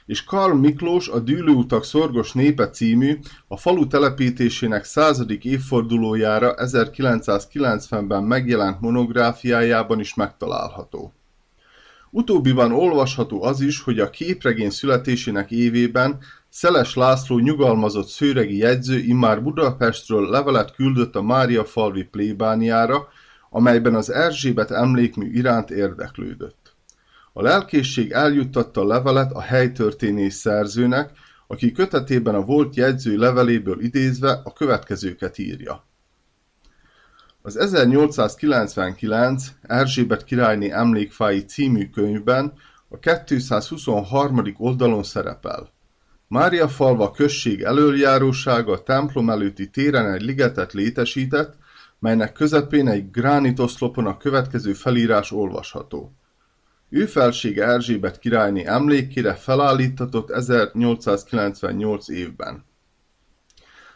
és 0.06 0.24
Karl 0.24 0.54
Miklós 0.54 1.08
a 1.08 1.20
Dűlőutak 1.20 1.84
szorgos 1.84 2.32
népe 2.32 2.70
című, 2.70 3.20
a 3.48 3.58
falu 3.58 3.88
telepítésének 3.88 4.84
századik 4.84 5.46
évfordulójára 5.46 6.54
1990-ben 6.58 8.24
megjelent 8.24 8.82
monográfiájában 8.82 10.00
is 10.00 10.14
megtalálható. 10.14 11.14
Utóbbiban 12.10 12.72
olvasható 12.72 13.44
az 13.44 13.62
is, 13.62 13.82
hogy 13.82 14.00
a 14.00 14.10
képregény 14.10 14.70
születésének 14.70 15.52
évében 15.52 16.20
Szeles 16.56 16.96
László 16.96 17.40
nyugalmazott 17.40 18.08
szőregi 18.08 18.58
jegyző 18.58 18.98
immár 18.98 19.44
Budapestről 19.44 20.30
levelet 20.30 20.76
küldött 20.76 21.16
a 21.16 21.22
Mária 21.22 21.66
falvi 21.66 22.04
plébániára, 22.04 23.08
amelyben 23.50 23.96
az 23.96 24.10
Erzsébet 24.10 24.72
emlékmű 24.72 25.32
iránt 25.32 25.70
érdeklődött. 25.70 26.76
A 27.34 27.42
lelkészség 27.42 28.12
eljuttatta 28.12 28.82
a 28.82 28.86
levelet 28.86 29.32
a 29.32 29.42
helytörténés 29.42 30.34
szerzőnek, 30.34 31.12
aki 31.48 31.72
kötetében 31.72 32.36
a 32.36 32.42
volt 32.42 32.76
jegyző 32.76 33.18
leveléből 33.18 33.82
idézve 33.82 34.42
a 34.44 34.54
következőket 34.54 35.38
írja. 35.38 35.86
Az 37.42 37.58
1899 37.58 39.48
Erzsébet 39.62 40.24
királyné 40.24 40.70
emlékfái 40.72 41.46
című 41.46 41.90
könyvben 41.90 42.54
a 42.90 43.00
223. 43.00 44.42
oldalon 44.58 45.04
szerepel. 45.04 45.72
Mária 46.34 46.68
falva 46.68 47.12
község 47.12 47.62
elöljárósága 47.62 48.72
a 48.72 48.84
templom 48.84 49.30
előtti 49.30 49.70
téren 49.70 50.14
egy 50.14 50.22
ligetet 50.22 50.74
létesített, 50.74 51.54
melynek 52.00 52.32
közepén 52.32 52.88
egy 52.88 53.12
gránitoszlopon 53.12 54.06
a 54.06 54.18
következő 54.18 54.74
felírás 54.74 55.32
olvasható. 55.32 56.14
Ő 56.90 57.06
felsége 57.06 57.64
Erzsébet 57.66 58.20
királyné 58.20 58.66
emlékére 58.66 59.34
felállítatott 59.34 60.30
1898 60.30 62.10
évben. 62.10 62.66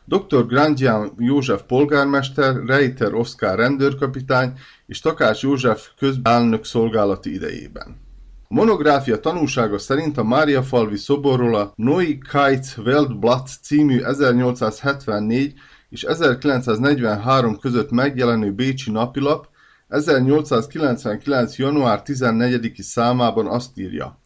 Dr. 0.06 0.46
Grandian 0.46 1.14
József 1.18 1.62
polgármester, 1.62 2.56
Reiter 2.66 3.14
Oszkár 3.14 3.58
rendőrkapitány 3.58 4.60
és 4.86 5.00
Takács 5.00 5.42
József 5.42 5.90
közbelnök 5.98 6.66
szolgálati 6.66 7.34
idejében. 7.34 8.07
Monográfia 8.50 9.20
tanúsága 9.20 9.78
szerint 9.78 10.18
a 10.18 10.24
Máriafalvi 10.24 10.98
szoborról 10.98 11.56
a 11.56 11.74
Neuigkeits 11.76 12.78
Weltblatt 12.78 13.48
című 13.62 14.02
1874 14.02 15.54
és 15.90 16.04
1943 16.04 17.58
között 17.60 17.92
megjelenő 17.92 18.52
bécsi 18.52 18.92
napilap 18.92 19.48
1899. 19.88 21.58
január 21.58 22.02
14-i 22.06 22.82
számában 22.82 23.48
azt 23.48 23.78
írja, 23.78 24.20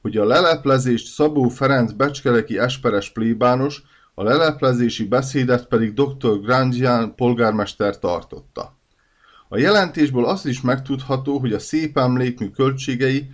hogy 0.00 0.16
a 0.16 0.24
leleplezést 0.24 1.06
Szabó 1.06 1.48
Ferenc 1.48 1.92
becskereki 1.92 2.58
esperes 2.58 3.10
plébános, 3.10 3.82
a 4.14 4.22
leleplezési 4.22 5.04
beszédet 5.04 5.66
pedig 5.66 5.92
dr. 5.92 6.40
Grandian 6.40 7.14
polgármester 7.14 7.98
tartotta. 7.98 8.76
A 9.48 9.58
jelentésből 9.58 10.24
az 10.24 10.46
is 10.46 10.60
megtudható, 10.60 11.38
hogy 11.38 11.52
a 11.52 11.58
szép 11.58 11.98
emlékmű 11.98 12.48
költségei 12.48 13.30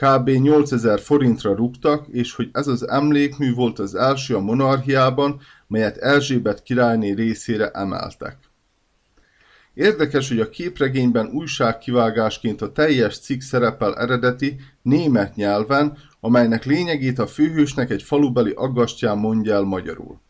kb. 0.00 0.28
8000 0.28 1.00
forintra 1.00 1.54
rúgtak, 1.54 2.06
és 2.08 2.34
hogy 2.34 2.48
ez 2.52 2.66
az 2.66 2.88
emlékmű 2.88 3.54
volt 3.54 3.78
az 3.78 3.94
első 3.94 4.34
a 4.34 4.40
monarchiában, 4.40 5.40
melyet 5.66 5.96
Erzsébet 5.96 6.62
királyné 6.62 7.12
részére 7.12 7.70
emeltek. 7.70 8.36
Érdekes, 9.74 10.28
hogy 10.28 10.40
a 10.40 10.48
képregényben 10.48 11.26
újságkivágásként 11.26 12.62
a 12.62 12.72
teljes 12.72 13.18
cikk 13.18 13.40
szerepel 13.40 13.96
eredeti, 13.96 14.60
német 14.82 15.34
nyelven, 15.34 15.98
amelynek 16.20 16.64
lényegét 16.64 17.18
a 17.18 17.26
főhősnek 17.26 17.90
egy 17.90 18.02
falubeli 18.02 18.52
aggastyán 18.56 19.18
mondja 19.18 19.54
el 19.54 19.62
magyarul. 19.62 20.20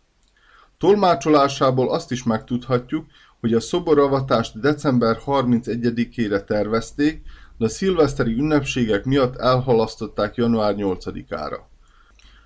Tolmácsolásából 0.78 1.90
azt 1.90 2.10
is 2.10 2.22
megtudhatjuk, 2.22 3.06
hogy 3.40 3.54
a 3.54 3.60
szoboravatást 3.60 4.60
december 4.60 5.18
31-ére 5.26 6.44
tervezték, 6.44 7.22
de 7.58 7.64
a 7.64 7.68
szilveszteri 7.68 8.32
ünnepségek 8.32 9.04
miatt 9.04 9.36
elhalasztották 9.36 10.34
január 10.34 10.74
8-ára. 10.76 11.58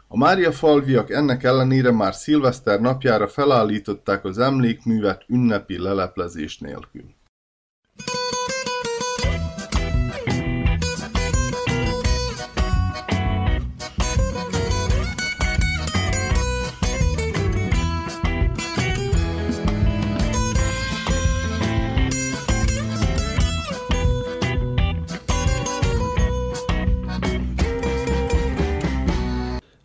A 0.08 0.16
Mária 0.16 0.52
falviak 0.52 1.10
ennek 1.10 1.42
ellenére 1.42 1.90
már 1.90 2.14
szilveszter 2.14 2.80
napjára 2.80 3.28
felállították 3.28 4.24
az 4.24 4.38
emlékművet 4.38 5.24
ünnepi 5.28 5.78
leleplezés 5.78 6.58
nélkül. 6.58 7.04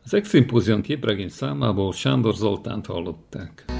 Az 0.08 0.14
Exszimpózion 0.14 0.82
képregény 0.82 1.30
számából 1.30 1.94
Sándor 1.94 2.34
Zoltánt 2.34 2.86
hallották. 2.86 3.77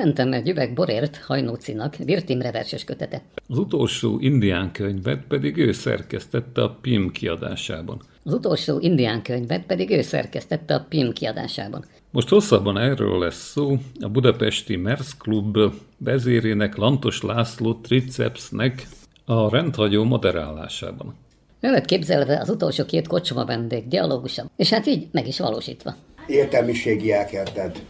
A 0.00 0.02
Lementem 0.02 0.32
egy 0.32 0.48
üveg 0.48 0.72
borért 0.72 1.16
Hajnócinak 1.16 1.96
Virt 1.96 2.28
Imre 2.28 2.50
verses 2.50 2.84
kötete. 2.84 3.22
Az 3.48 3.58
utolsó 3.58 4.18
indián 4.20 4.72
könyvet 4.72 5.22
pedig 5.28 5.56
ő 5.56 5.72
szerkesztette 5.72 6.62
a 6.62 6.78
PIM 6.80 7.10
kiadásában. 7.10 8.00
Az 8.24 8.32
utolsó 8.32 8.78
indián 8.78 9.22
könyvet 9.22 9.66
pedig 9.66 9.90
ő 9.90 10.02
szerkesztette 10.02 10.74
a 10.74 10.86
PIM 10.88 11.12
kiadásában. 11.12 11.84
Most 12.10 12.28
hosszabban 12.28 12.78
erről 12.78 13.18
lesz 13.18 13.50
szó 13.50 13.76
a 14.00 14.08
budapesti 14.08 14.76
Mersz 14.76 15.16
Klub 15.16 15.58
vezérének 15.98 16.76
Lantos 16.76 17.22
László 17.22 17.74
Tricepsnek 17.74 18.86
a 19.24 19.50
rendhagyó 19.50 20.04
moderálásában. 20.04 21.14
Ő 21.60 21.70
lett 21.70 21.84
képzelve 21.84 22.40
az 22.40 22.48
utolsó 22.48 22.84
két 22.84 23.06
kocsma 23.06 23.44
vendég 23.44 23.88
dialógusa, 23.88 24.50
és 24.56 24.70
hát 24.70 24.86
így 24.86 25.08
meg 25.12 25.26
is 25.26 25.38
valósítva. 25.38 25.94
értelmiségi 26.26 27.12
elkerted. 27.12 27.82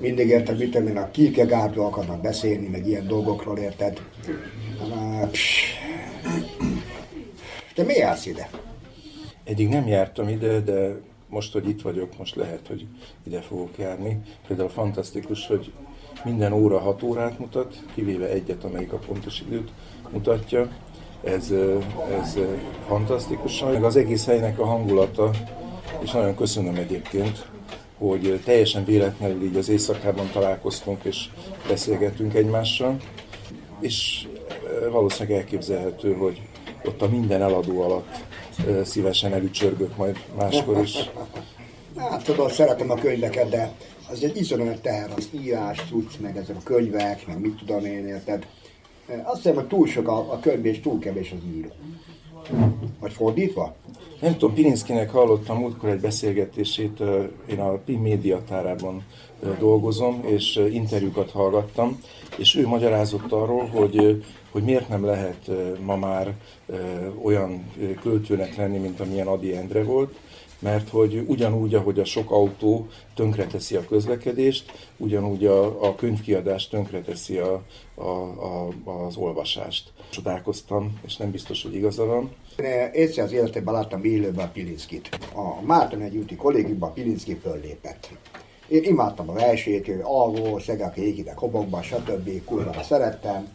Mindig 0.00 0.28
érted, 0.28 0.58
mit 0.58 0.74
én, 0.74 0.96
a 0.96 1.10
Kierkegaardról 1.10 1.86
akarnak 1.86 2.20
beszélni, 2.20 2.68
meg 2.68 2.86
ilyen 2.86 3.06
dolgokról 3.06 3.58
érted. 3.58 4.02
Te 7.74 7.82
mi 7.82 7.94
jársz 7.94 8.26
ide? 8.26 8.50
Eddig 9.44 9.68
nem 9.68 9.86
jártam 9.86 10.28
ide, 10.28 10.60
de 10.60 10.96
most, 11.28 11.52
hogy 11.52 11.68
itt 11.68 11.82
vagyok, 11.82 12.18
most 12.18 12.34
lehet, 12.34 12.66
hogy 12.66 12.86
ide 13.26 13.40
fogok 13.40 13.78
járni. 13.78 14.20
Például 14.46 14.68
fantasztikus, 14.68 15.46
hogy 15.46 15.72
minden 16.24 16.52
óra 16.52 16.78
6 16.78 17.02
órát 17.02 17.38
mutat, 17.38 17.82
kivéve 17.94 18.28
egyet, 18.28 18.64
amelyik 18.64 18.92
a 18.92 18.98
pontos 18.98 19.40
időt 19.40 19.70
mutatja. 20.12 20.68
Ez, 21.24 21.50
ez 22.20 22.38
fantasztikus. 22.86 23.62
Meg 23.62 23.84
az 23.84 23.96
egész 23.96 24.26
helynek 24.26 24.58
a 24.58 24.64
hangulata, 24.64 25.30
és 26.02 26.10
nagyon 26.10 26.34
köszönöm 26.34 26.74
egyébként, 26.74 27.46
hogy 28.08 28.40
teljesen 28.44 28.84
véletlenül 28.84 29.42
így 29.42 29.56
az 29.56 29.68
éjszakában 29.68 30.30
találkoztunk 30.32 31.04
és 31.04 31.28
beszélgettünk 31.68 32.34
egymással, 32.34 32.96
és 33.80 34.26
valószínűleg 34.90 35.38
elképzelhető, 35.38 36.12
hogy 36.12 36.40
ott 36.84 37.02
a 37.02 37.08
minden 37.08 37.42
eladó 37.42 37.80
alatt 37.80 38.24
szívesen 38.84 39.32
elücsörgök 39.32 39.96
majd 39.96 40.16
máskor 40.36 40.82
is. 40.82 41.10
Hát 41.96 42.24
tudod, 42.24 42.50
szeretem 42.50 42.90
a 42.90 42.94
könyveket, 42.94 43.48
de 43.48 43.72
az 44.10 44.24
egy 44.24 44.36
iszonyat 44.36 44.80
teher, 44.80 45.10
az 45.16 45.28
írás, 45.32 45.78
cucc, 45.88 46.18
meg 46.20 46.36
ezek 46.36 46.56
a 46.56 46.62
könyvek, 46.64 47.26
meg 47.26 47.40
mit 47.40 47.56
tudom 47.56 47.84
én, 47.84 48.06
érted. 48.06 48.46
Azt 49.22 49.36
hiszem, 49.36 49.54
hogy 49.54 49.66
túl 49.66 49.86
sok 49.86 50.08
a, 50.08 50.32
a 50.32 50.40
könyv, 50.40 50.64
és 50.64 50.80
túl 50.80 50.98
kevés 50.98 51.32
az 51.32 51.44
író. 51.56 51.68
Vagy 53.00 53.12
fordítva? 53.12 53.74
Nem 54.20 54.32
tudom, 54.32 54.54
Pirinszkinek 54.54 55.10
hallottam 55.10 55.58
múltkor 55.58 55.88
egy 55.88 56.00
beszélgetését, 56.00 57.02
én 57.50 57.60
a 57.60 57.70
PIM 57.70 58.00
médiatárában 58.00 59.02
dolgozom, 59.58 60.22
és 60.26 60.56
interjúkat 60.70 61.30
hallgattam, 61.30 62.00
és 62.36 62.54
ő 62.54 62.66
magyarázott 62.66 63.32
arról, 63.32 63.66
hogy, 63.66 64.24
hogy 64.50 64.62
miért 64.62 64.88
nem 64.88 65.04
lehet 65.04 65.50
ma 65.84 65.96
már 65.96 66.34
olyan 67.22 67.64
költőnek 68.02 68.56
lenni, 68.56 68.78
mint 68.78 69.00
amilyen 69.00 69.26
Adi 69.26 69.56
Endre 69.56 69.82
volt, 69.82 70.14
mert 70.58 70.88
hogy 70.88 71.24
ugyanúgy, 71.26 71.74
ahogy 71.74 71.98
a 71.98 72.04
sok 72.04 72.30
autó 72.30 72.88
tönkreteszi 73.14 73.76
a 73.76 73.84
közlekedést, 73.84 74.72
ugyanúgy 74.96 75.46
a, 75.46 75.88
a 75.88 75.94
könyvkiadás 75.94 76.68
tönkreteszi 76.68 77.36
a, 77.36 77.62
a, 77.94 78.02
a, 78.04 78.68
az 79.06 79.16
olvasást. 79.16 79.92
Csodálkoztam, 80.10 81.00
és 81.06 81.16
nem 81.16 81.30
biztos, 81.30 81.62
hogy 81.62 81.74
igaza 81.74 82.04
van. 82.04 82.30
Én 82.56 82.90
egyszer 82.92 83.24
az 83.24 83.32
életemben 83.32 83.74
láttam 83.74 84.04
élőben 84.04 84.46
a 84.46 84.50
Pilinszkit. 84.50 85.08
A 85.34 85.62
Márton 85.62 86.00
egy 86.00 86.16
úti 86.16 86.36
kollégiumban 86.36 86.92
Pilinszki 86.92 87.34
föllépett. 87.34 88.08
Én 88.68 88.82
imádtam 88.82 89.28
a 89.28 89.32
versét, 89.32 89.88
ő 89.88 90.00
alvó, 90.02 90.58
szegek 90.58 90.96
égidek 90.96 91.38
hobokban, 91.38 91.82
stb. 91.82 92.44
kurva 92.44 92.82
szerettem. 92.82 93.48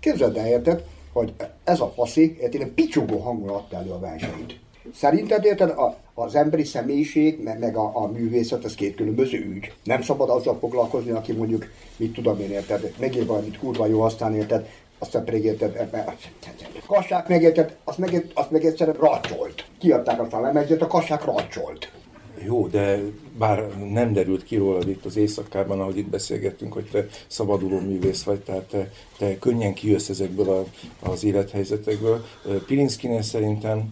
Képzeld 0.00 0.36
el, 0.36 0.46
érted, 0.46 0.84
hogy 1.12 1.32
ez 1.64 1.80
a 1.80 1.92
faszi, 1.94 2.36
egy 2.40 2.66
picsogó 2.74 3.18
hangon 3.18 3.48
adta 3.48 3.76
elő 3.76 3.90
a 3.90 3.98
verseit. 3.98 4.60
Szerinted 4.94 5.44
érted, 5.44 5.70
a, 5.70 5.96
az 6.14 6.34
emberi 6.34 6.64
személyiség, 6.64 7.42
meg, 7.42 7.58
meg 7.58 7.76
a, 7.76 7.90
a 7.94 8.06
művészet, 8.06 8.64
ez 8.64 8.74
két 8.74 8.94
különböző 8.94 9.38
ügy. 9.38 9.72
Nem 9.84 10.02
szabad 10.02 10.30
azzal 10.30 10.58
foglalkozni, 10.58 11.10
aki 11.10 11.32
mondjuk, 11.32 11.66
mit 11.96 12.12
tudom 12.12 12.40
én, 12.40 12.50
érted, 12.50 12.92
megír 12.98 13.26
valamit 13.26 13.58
kurva 13.58 13.86
jó, 13.86 14.00
aztán 14.00 14.34
érted, 14.34 14.68
aztán 15.00 15.24
pedig 15.24 15.44
érted, 15.44 15.90
kassák 16.86 17.28
meg 17.28 17.42
érted, 17.42 17.76
azt 17.84 17.98
meg, 17.98 18.26
azt 18.34 18.50
meg 18.50 18.64
egyszerűen 18.64 18.96
racsolt. 18.96 19.64
Kiadták 19.78 20.20
azt 20.20 20.32
a 20.32 20.40
lemezet, 20.40 20.82
a 20.82 20.86
kassák 20.86 21.24
racsolt. 21.24 21.92
Jó, 22.44 22.66
de 22.66 22.98
bár 23.40 23.68
nem 23.92 24.12
derült 24.12 24.44
ki 24.44 24.56
rólad 24.56 24.88
itt 24.88 25.04
az 25.04 25.16
éjszakában, 25.16 25.80
ahogy 25.80 25.96
itt 25.96 26.08
beszélgettünk, 26.08 26.72
hogy 26.72 26.88
te 26.90 27.06
szabaduló 27.26 27.78
művész 27.78 28.22
vagy, 28.22 28.40
tehát 28.40 28.64
te, 28.64 28.92
te 29.18 29.38
könnyen 29.38 29.74
kijössz 29.74 30.08
ezekből 30.08 30.48
a, 30.48 30.64
az 31.10 31.24
élethelyzetekből. 31.24 32.24
Pilinszkinél 32.66 33.22
szerintem, 33.22 33.88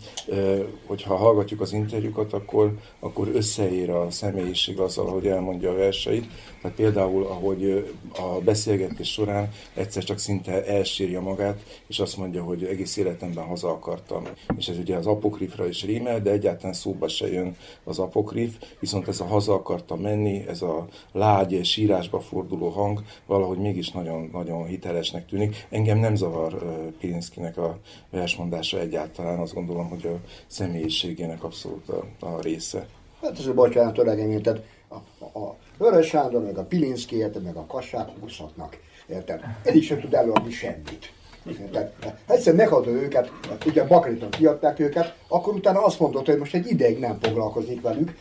hogyha 0.86 1.16
hallgatjuk 1.16 1.60
az 1.60 1.72
interjúkat, 1.72 2.32
akkor, 2.32 2.78
akkor 3.00 3.28
összeér 3.34 3.90
a 3.90 4.10
személyiség 4.10 4.78
azzal, 4.78 5.06
ahogy 5.06 5.26
elmondja 5.26 5.70
a 5.70 5.76
verseit. 5.76 6.26
Tehát 6.62 6.76
például, 6.76 7.22
ahogy 7.26 7.92
a 8.12 8.40
beszélgetés 8.44 9.12
során 9.12 9.50
egyszer 9.74 10.04
csak 10.04 10.18
szinte 10.18 10.64
elsírja 10.64 11.20
magát, 11.20 11.82
és 11.86 11.98
azt 11.98 12.16
mondja, 12.16 12.42
hogy 12.42 12.64
egész 12.64 12.96
életemben 12.96 13.44
haza 13.44 13.68
akartam. 13.68 14.22
És 14.56 14.68
ez 14.68 14.78
ugye 14.78 14.96
az 14.96 15.06
apokrifra 15.06 15.68
is 15.68 15.84
rímel, 15.84 16.22
de 16.22 16.30
egyáltalán 16.30 16.72
szóba 16.74 17.08
se 17.08 17.32
jön 17.32 17.56
az 17.84 17.98
apokrif, 17.98 18.56
viszont 18.80 19.08
ez 19.08 19.20
a 19.20 19.24
haza 19.38 19.54
akartam 19.54 20.00
menni, 20.00 20.44
ez 20.48 20.62
a 20.62 20.86
lágy, 21.12 21.64
sírásba 21.64 22.20
forduló 22.20 22.68
hang 22.68 23.02
valahogy 23.26 23.58
mégis 23.58 23.90
nagyon, 23.90 24.28
nagyon 24.32 24.66
hitelesnek 24.66 25.26
tűnik. 25.26 25.66
Engem 25.70 25.98
nem 25.98 26.14
zavar 26.14 26.58
Pirinszkinek 27.00 27.56
a 27.56 27.78
versmondása 28.10 28.78
egyáltalán, 28.78 29.38
azt 29.38 29.54
gondolom, 29.54 29.88
hogy 29.88 30.06
a 30.06 30.28
személyiségének 30.46 31.44
abszolút 31.44 31.88
a, 31.88 32.04
a 32.26 32.40
része. 32.40 32.86
Hát 33.22 33.38
ez 33.38 33.46
a 33.46 33.54
bocsánat, 33.54 33.98
öregem, 33.98 34.30
érted? 34.30 34.64
A, 34.88 34.94
a, 35.38 35.56
Vörös 35.76 36.06
Sándor, 36.06 36.42
meg 36.42 36.58
a 36.58 36.64
Pilinszki, 36.64 37.16
érted, 37.16 37.42
meg 37.42 37.56
a 37.56 37.66
kassák 37.66 38.08
húzhatnak, 38.20 38.78
érted? 39.08 39.40
Eddig 39.64 39.82
sem 39.82 40.00
tud 40.00 40.14
előadni 40.14 40.50
semmit. 40.50 41.12
Érted? 41.50 41.92
Egyszer 42.26 42.54
meghagyod 42.54 42.94
őket, 42.94 43.30
ugye 43.66 43.84
Bakriton 43.84 44.30
kiadták 44.30 44.78
őket, 44.78 45.14
akkor 45.28 45.54
utána 45.54 45.84
azt 45.84 46.00
mondod, 46.00 46.26
hogy 46.26 46.38
most 46.38 46.54
egy 46.54 46.70
ideig 46.70 46.98
nem 46.98 47.18
foglalkozik 47.20 47.80
velük, 47.80 48.14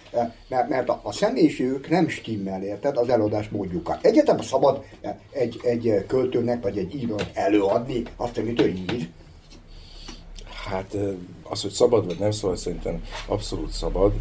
mert, 0.48 0.70
mert 0.70 0.90
a, 0.90 1.00
a 1.04 1.12
személyiségük 1.12 1.90
nem 1.90 2.08
stimmel, 2.08 2.64
érted, 2.64 2.98
az 2.98 3.10
előadás 3.10 3.50
módjukat. 3.50 4.06
Egyetem 4.06 4.42
szabad 4.42 4.84
egy, 5.32 5.60
egy 5.64 6.06
költőnek, 6.08 6.64
vagy 6.64 6.78
egy 6.78 6.96
írónak 6.96 7.30
előadni 7.34 8.04
azt, 8.16 8.38
amit 8.38 8.62
ő 8.62 8.68
ír. 8.68 9.08
Hát 10.70 10.98
az, 11.50 11.62
hogy 11.62 11.72
szabad 11.72 12.06
vagy 12.06 12.20
nem 12.20 12.32
szabad, 12.32 12.58
szerintem 12.58 13.04
abszolút 13.28 13.72
szabad. 13.72 14.14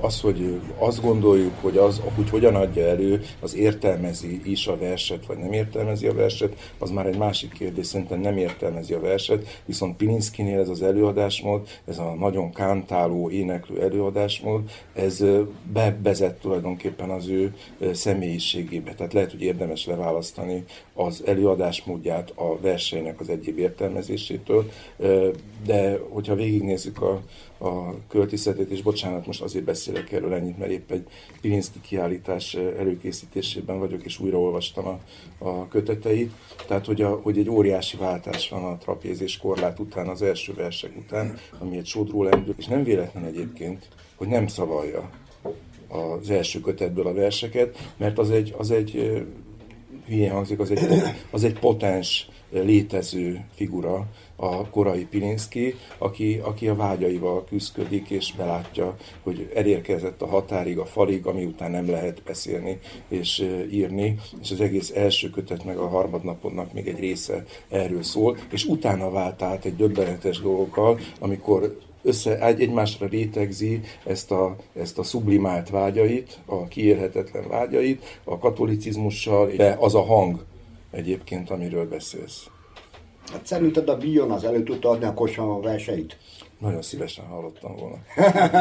Az, 0.00 0.20
hogy 0.20 0.60
azt 0.78 1.00
gondoljuk, 1.00 1.52
hogy 1.60 1.76
az, 1.76 2.00
hogy 2.14 2.30
hogyan 2.30 2.54
adja 2.54 2.86
elő, 2.86 3.24
az 3.40 3.56
értelmezi 3.56 4.40
is 4.44 4.66
a 4.66 4.76
verset, 4.76 5.26
vagy 5.26 5.38
nem 5.38 5.52
értelmezi 5.52 6.06
a 6.06 6.14
verset, 6.14 6.72
az 6.78 6.90
már 6.90 7.06
egy 7.06 7.18
másik 7.18 7.52
kérdés, 7.52 7.86
szerintem 7.86 8.20
nem 8.20 8.36
értelmezi 8.36 8.94
a 8.94 9.00
verset, 9.00 9.60
viszont 9.64 9.96
Pilinszkinél 9.96 10.60
ez 10.60 10.68
az 10.68 10.82
előadásmód, 10.82 11.68
ez 11.84 11.98
a 11.98 12.14
nagyon 12.18 12.52
kántáló, 12.52 13.30
éneklő 13.30 13.82
előadásmód, 13.82 14.70
ez 14.94 15.24
bevezet 15.72 16.40
tulajdonképpen 16.40 17.10
az 17.10 17.28
ő 17.28 17.54
személyiségébe. 17.92 18.94
Tehát 18.94 19.12
lehet, 19.12 19.30
hogy 19.30 19.42
érdemes 19.42 19.86
leválasztani 19.86 20.64
az 20.94 21.22
előadásmódját 21.26 22.32
a 22.34 22.60
verseinek 22.60 23.20
az 23.20 23.28
egyéb 23.28 23.58
értelmezésétől, 23.58 24.70
de 25.66 25.98
hogyha 26.18 26.34
végignézzük 26.34 27.02
a, 27.02 27.22
a 27.58 27.94
költészetét, 28.08 28.70
és 28.70 28.82
bocsánat, 28.82 29.26
most 29.26 29.42
azért 29.42 29.64
beszélek 29.64 30.12
erről 30.12 30.34
ennyit, 30.34 30.58
mert 30.58 30.70
épp 30.70 30.90
egy 30.90 31.06
Pilinszki 31.40 31.80
kiállítás 31.80 32.54
előkészítésében 32.54 33.78
vagyok, 33.78 34.04
és 34.04 34.18
újraolvastam 34.20 34.86
a, 34.86 35.00
a 35.38 35.68
köteteit. 35.68 36.32
Tehát, 36.66 36.86
hogy, 36.86 37.02
a, 37.02 37.20
hogy 37.22 37.38
egy 37.38 37.48
óriási 37.48 37.96
váltás 37.96 38.48
van 38.48 38.64
a 38.64 38.76
trapéz 38.76 39.20
és 39.20 39.36
korlát 39.36 39.78
után, 39.78 40.08
az 40.08 40.22
első 40.22 40.54
versek 40.54 40.96
után, 40.96 41.38
ami 41.58 41.76
egy 41.76 41.86
sodró 41.86 42.22
lendül, 42.22 42.54
és 42.58 42.66
nem 42.66 42.84
véletlen 42.84 43.24
egyébként, 43.24 43.88
hogy 44.14 44.28
nem 44.28 44.46
szavalja 44.46 45.10
az 45.88 46.30
első 46.30 46.60
kötetből 46.60 47.06
a 47.06 47.12
verseket, 47.12 47.92
mert 47.96 48.18
az 48.18 48.30
egy, 48.30 48.54
az 48.56 48.70
egy 48.70 49.22
hülyén 50.06 50.30
hangzik, 50.30 50.58
az 50.58 50.70
egy, 50.70 51.02
az 51.30 51.44
egy 51.44 51.58
potens, 51.58 52.28
létező 52.50 53.44
figura, 53.54 54.06
a 54.40 54.68
korai 54.70 55.04
Pilinszki, 55.04 55.74
aki, 55.98 56.40
aki 56.42 56.68
a 56.68 56.74
vágyaival 56.74 57.44
küzdik, 57.44 58.10
és 58.10 58.34
belátja, 58.36 58.96
hogy 59.22 59.50
elérkezett 59.54 60.22
a 60.22 60.26
határig, 60.26 60.78
a 60.78 60.86
falig, 60.86 61.26
ami 61.26 61.44
után 61.44 61.70
nem 61.70 61.90
lehet 61.90 62.22
beszélni 62.22 62.78
és 63.08 63.46
írni, 63.70 64.18
és 64.40 64.50
az 64.50 64.60
egész 64.60 64.92
első 64.94 65.30
kötet 65.30 65.64
meg 65.64 65.76
a 65.76 65.88
harmadnapodnak 65.88 66.72
még 66.72 66.88
egy 66.88 66.98
része 66.98 67.44
erről 67.68 68.02
szól, 68.02 68.36
és 68.50 68.64
utána 68.64 69.10
vált 69.10 69.42
át 69.42 69.64
egy 69.64 69.76
döbbenetes 69.76 70.40
dolgokkal, 70.40 70.98
amikor 71.20 71.78
össze, 72.02 72.44
egy, 72.46 72.60
egymásra 72.60 73.06
rétegzi 73.06 73.80
ezt 74.06 74.30
a, 74.30 74.56
ezt 74.74 74.98
a 74.98 75.02
sublimált 75.02 75.70
vágyait, 75.70 76.38
a 76.46 76.68
kiérhetetlen 76.68 77.48
vágyait, 77.48 78.20
a 78.24 78.38
katolicizmussal, 78.38 79.50
de 79.56 79.76
az 79.80 79.94
a 79.94 80.02
hang 80.02 80.44
egyébként, 80.90 81.50
amiről 81.50 81.88
beszélsz. 81.88 82.46
Hát 83.32 83.46
szerinted 83.46 83.88
a 83.88 83.96
Bion 83.96 84.30
az 84.30 84.44
elő 84.44 84.62
tudta 84.62 84.88
adni 84.88 85.04
a 85.04 85.14
Kosma 85.14 85.60
verseit? 85.60 86.16
Nagyon 86.58 86.82
szívesen 86.82 87.24
hallottam 87.24 87.76
volna. 87.76 87.96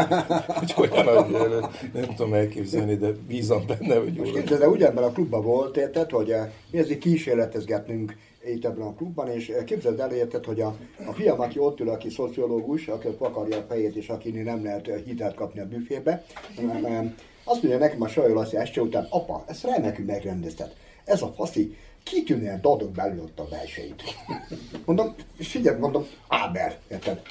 hogy 0.75 0.91
olyan 0.91 1.29
nagy 1.29 1.41
élő, 1.41 1.59
nem 1.93 2.15
tudom 2.15 2.33
elképzelni, 2.33 2.95
de 2.95 3.11
bízom 3.27 3.65
benne, 3.67 3.95
hogy 3.95 4.13
Most 4.13 4.31
jól 4.31 4.39
képzeld, 4.39 4.61
el, 4.61 4.69
ugyanebben 4.69 5.03
a 5.03 5.11
klubban 5.11 5.43
volt, 5.43 5.77
érted, 5.77 6.09
hogy 6.09 6.31
eh, 6.31 6.51
mi 6.71 6.77
ezért 6.77 6.99
kísérletezgetnünk 6.99 8.15
itt 8.45 8.65
ebben 8.65 8.87
a 8.87 8.93
klubban, 8.93 9.27
és 9.27 9.49
eh, 9.49 9.63
képzeld 9.63 9.99
el, 9.99 10.11
érted, 10.11 10.45
hogy 10.45 10.61
a, 10.61 10.75
a 11.07 11.13
fiam, 11.13 11.39
aki 11.39 11.59
ott 11.59 11.79
ül, 11.79 11.89
aki 11.89 12.09
szociológus, 12.09 12.87
aki 12.87 13.07
ott 13.07 13.17
vakarja 13.17 13.57
a 13.57 13.65
fejét, 13.67 13.95
és 13.95 14.09
akinél 14.09 14.43
nem 14.43 14.63
lehet 14.63 14.87
eh, 14.87 15.01
hitelt 15.05 15.35
kapni 15.35 15.59
a 15.59 15.65
büfébe, 15.65 16.25
azt 17.43 17.61
mondja 17.63 17.79
nekem 17.79 18.01
a 18.01 18.07
Sajó 18.07 18.33
Laci 18.33 18.57
este 18.57 18.81
után, 18.81 19.07
apa, 19.09 19.43
ezt 19.47 19.63
remekül 19.63 20.05
megrendezted. 20.05 20.73
Ez 21.05 21.21
a 21.21 21.33
faszi 21.35 21.77
kitűnően 22.09 22.61
belül 22.95 23.21
ott 23.21 23.39
a 23.39 23.47
belseit. 23.49 24.03
Mondom, 24.85 25.15
figyelj, 25.39 25.79
mondom, 25.79 26.07
Áber, 26.27 26.77
érted? 26.91 27.21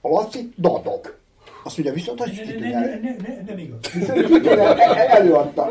A 0.00 0.08
Laci 0.08 0.52
dadog. 0.56 1.18
Azt 1.64 1.76
mondja, 1.76 1.94
viszont 1.94 2.20
az 2.20 2.30
kitűnően. 2.30 3.00
Ne, 3.02 3.28
ne, 3.28 3.42
nem 3.46 3.58
igaz. 3.58 3.92
Viszont 3.92 4.20
kitűnően 4.26 4.78
e- 4.78 4.94
e- 4.94 5.16
előadta. 5.16 5.70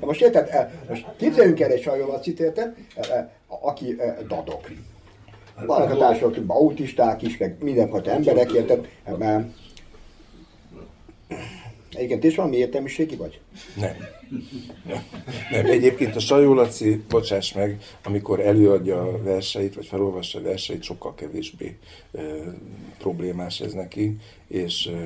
Na 0.00 0.06
most 0.06 0.20
érted, 0.20 0.48
el- 0.50 0.72
most 0.88 1.06
képzeljünk 1.16 1.60
el 1.60 1.70
egy 1.70 1.82
sajolacit, 1.82 2.40
érted, 2.40 2.74
E- 2.94 3.12
e, 3.12 3.32
aki 3.46 3.96
e, 3.98 4.16
dadog. 4.28 4.60
Vannak 5.66 5.90
a 5.90 5.96
társadalomban 5.96 6.56
autisták 6.56 7.22
is, 7.22 7.36
meg 7.36 7.56
mindenfajta 7.60 8.10
emberek, 8.10 8.52
érted? 8.52 8.88
E, 9.04 9.16
mert- 9.16 9.46
Egyébként 11.98 12.24
és 12.24 12.36
valami 12.36 12.56
értelmiségi 12.56 13.16
vagy? 13.16 13.40
Nem. 13.76 13.96
Nem. 14.86 15.02
Nem. 15.50 15.66
Egyébként 15.66 16.16
a 16.16 16.20
Sajó 16.20 16.54
Laci, 16.54 17.02
bocsáss 17.08 17.52
meg, 17.52 17.82
amikor 18.04 18.40
előadja 18.40 19.02
a 19.02 19.22
verseit, 19.22 19.74
vagy 19.74 19.86
felolvassa 19.86 20.38
a 20.38 20.42
verseit, 20.42 20.82
sokkal 20.82 21.14
kevésbé 21.14 21.76
ö, 22.12 22.20
problémás 22.98 23.60
ez 23.60 23.72
neki, 23.72 24.16
és, 24.48 24.86
ö, 24.86 25.04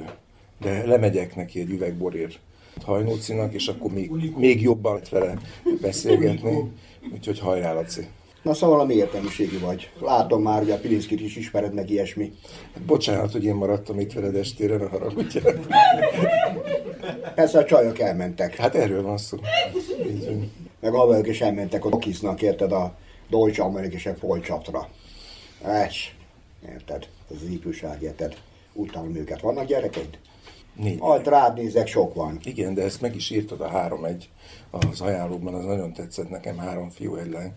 de 0.60 0.86
lemegyek 0.86 1.36
neki 1.36 1.60
egy 1.60 1.70
üveg 1.70 1.94
borért 1.96 2.38
hajnócinak, 2.84 3.54
és 3.54 3.68
akkor 3.68 3.92
még, 3.92 4.10
még 4.36 4.62
jobban 4.62 4.92
lehet 4.92 5.08
vele 5.08 5.38
beszélgetni, 5.80 6.72
úgyhogy 7.12 7.38
hajrá 7.38 7.72
Laci. 7.72 8.06
Na 8.42 8.54
szóval 8.54 8.76
valami 8.76 8.94
értelmiségi 8.94 9.56
vagy. 9.56 9.90
Látom 10.00 10.42
már, 10.42 10.58
hogy 10.58 10.70
a 10.70 10.78
Pilinszkit 10.78 11.20
is 11.20 11.36
ismered 11.36 11.74
meg 11.74 11.90
ilyesmi. 11.90 12.32
Bocsánat, 12.86 13.32
hogy 13.32 13.44
én 13.44 13.54
maradtam 13.54 14.00
itt 14.00 14.12
veled 14.12 14.34
estére, 14.34 14.76
ne 14.76 14.86
haragudjál. 14.86 15.54
Persze 17.34 17.58
a 17.58 17.64
csajok 17.64 17.98
elmentek. 17.98 18.56
Hát 18.56 18.74
erről 18.74 19.02
van 19.02 19.18
szó. 19.18 19.38
Így. 20.06 20.50
Meg 20.80 20.94
a 20.94 21.18
is 21.18 21.40
elmentek, 21.40 21.84
ott 21.84 21.98
kisznak, 21.98 22.42
érted, 22.42 22.72
a 22.72 22.94
Deutsche 23.30 23.64
Amerikische 23.64 24.14
Folycsatra. 24.14 24.88
Ez, 25.64 25.94
érted, 26.72 27.08
ez 27.30 27.36
az 27.42 27.48
ifjúság, 27.48 28.02
érted. 28.02 28.36
Utálom 28.72 29.16
őket. 29.16 29.40
Vannak 29.40 29.66
gyerekeid? 29.66 30.18
Négy. 30.76 30.98
Majd 30.98 31.26
rád 31.26 31.56
nézek, 31.56 31.86
sok 31.86 32.14
van. 32.14 32.38
Igen, 32.44 32.74
de 32.74 32.82
ezt 32.82 33.00
meg 33.00 33.16
is 33.16 33.30
írtad 33.30 33.60
a 33.60 33.68
három 33.68 34.04
egy 34.04 34.28
az 34.70 35.00
ajánlókban, 35.00 35.54
az 35.54 35.64
nagyon 35.64 35.92
tetszett 35.92 36.30
nekem, 36.30 36.58
három 36.58 36.90
fiú, 36.90 37.16
egy 37.16 37.30
lány. 37.30 37.52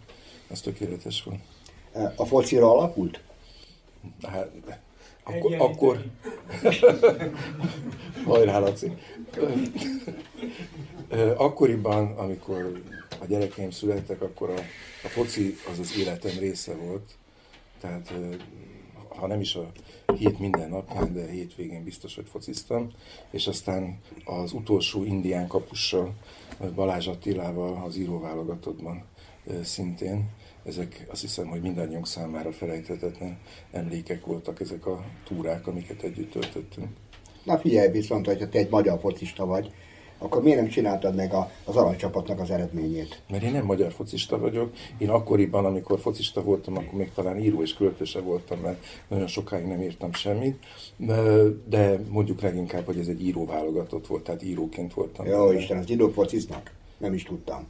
Az 0.48 0.62
tökéletes 0.62 1.24
volt. 1.24 1.40
A 2.16 2.26
focira 2.26 2.72
alakult? 2.72 3.22
Hát, 4.22 4.52
akkor, 5.24 5.54
akkor... 5.54 6.06
Hajrá, 8.26 8.60
Laci. 8.60 8.92
Akkoriban, 11.38 12.18
amikor 12.18 12.82
a 13.22 13.26
gyerekeim 13.26 13.72
születtek, 13.72 14.22
akkor 14.22 14.50
a, 14.50 14.60
a 15.04 15.08
foci 15.08 15.56
az 15.72 15.80
az 15.80 15.98
életem 15.98 16.38
része 16.40 16.76
volt. 16.76 17.12
Tehát 17.80 18.14
ha 19.08 19.28
nem 19.28 19.40
is 19.40 19.56
a 19.56 19.72
hét 20.18 20.40
minden 20.40 20.70
napján, 20.70 21.14
de 21.14 21.30
hétvégén 21.30 21.84
biztos, 21.84 22.16
hogy 22.16 22.28
fociztam. 22.32 22.92
És 23.30 23.48
aztán 23.48 24.00
az 24.26 24.52
utolsó 24.52 25.04
indián 25.04 25.48
kapussal, 25.48 26.14
Balázs 26.76 27.08
Attilával 27.08 27.84
az 27.86 27.98
íróválogatottban 27.98 29.04
szintén. 29.64 30.30
Ezek 30.64 31.06
azt 31.12 31.22
hiszem, 31.22 31.48
hogy 31.48 31.62
mindannyiunk 31.62 32.08
számára 32.08 32.52
felejthetetlen 32.52 33.38
emlékek 33.72 34.26
voltak 34.26 34.60
ezek 34.60 34.86
a 34.86 35.04
túrák, 35.28 35.68
amiket 35.68 36.02
együtt 36.02 36.32
töltöttünk. 36.32 36.88
Na 37.44 37.58
figyelj 37.58 37.92
viszont, 37.92 38.26
hogyha 38.26 38.50
te 38.50 38.58
egy 38.58 38.70
magyar 38.70 39.00
focista 39.00 39.46
vagy, 39.46 39.72
akkor 40.18 40.44
miért 40.44 40.60
nem 40.60 40.70
csináltad 40.70 41.16
meg 41.16 41.34
a, 41.34 41.52
az 41.64 41.76
aranycsapatnak 41.76 42.40
az 42.40 42.50
eredményét? 42.52 43.22
Mert 43.30 43.44
én 43.44 43.52
nem 43.52 43.66
magyar 43.66 43.92
focista 43.92 44.40
vagyok. 44.40 44.74
Én 44.98 45.10
akkoriban, 45.10 45.66
amikor 45.66 46.00
focista 46.00 46.44
voltam, 46.44 46.78
akkor 46.78 46.94
még 46.94 47.12
talán 47.14 47.40
író 47.40 47.62
és 47.62 47.74
költőse 47.74 48.20
voltam, 48.20 48.60
mert 48.60 48.86
nagyon 49.08 49.28
sokáig 49.28 49.66
nem 49.66 49.82
írtam 49.82 50.14
semmit. 50.14 50.66
De- 51.68 52.00
mondjuk 52.10 52.42
leginkább, 52.42 52.86
hogy 52.86 53.00
ez 53.00 53.08
egy 53.08 53.26
író 53.26 53.46
válogatott 53.46 54.08
volt, 54.08 54.24
tehát 54.24 54.44
íróként 54.44 54.94
voltam. 54.94 55.26
Jó 55.26 55.46
benne. 55.48 55.60
Isten, 55.60 55.78
az 55.78 55.90
idők 55.90 56.14
fociznak? 56.14 56.72
Nem 56.98 57.14
is 57.14 57.24
tudtam. 57.24 57.68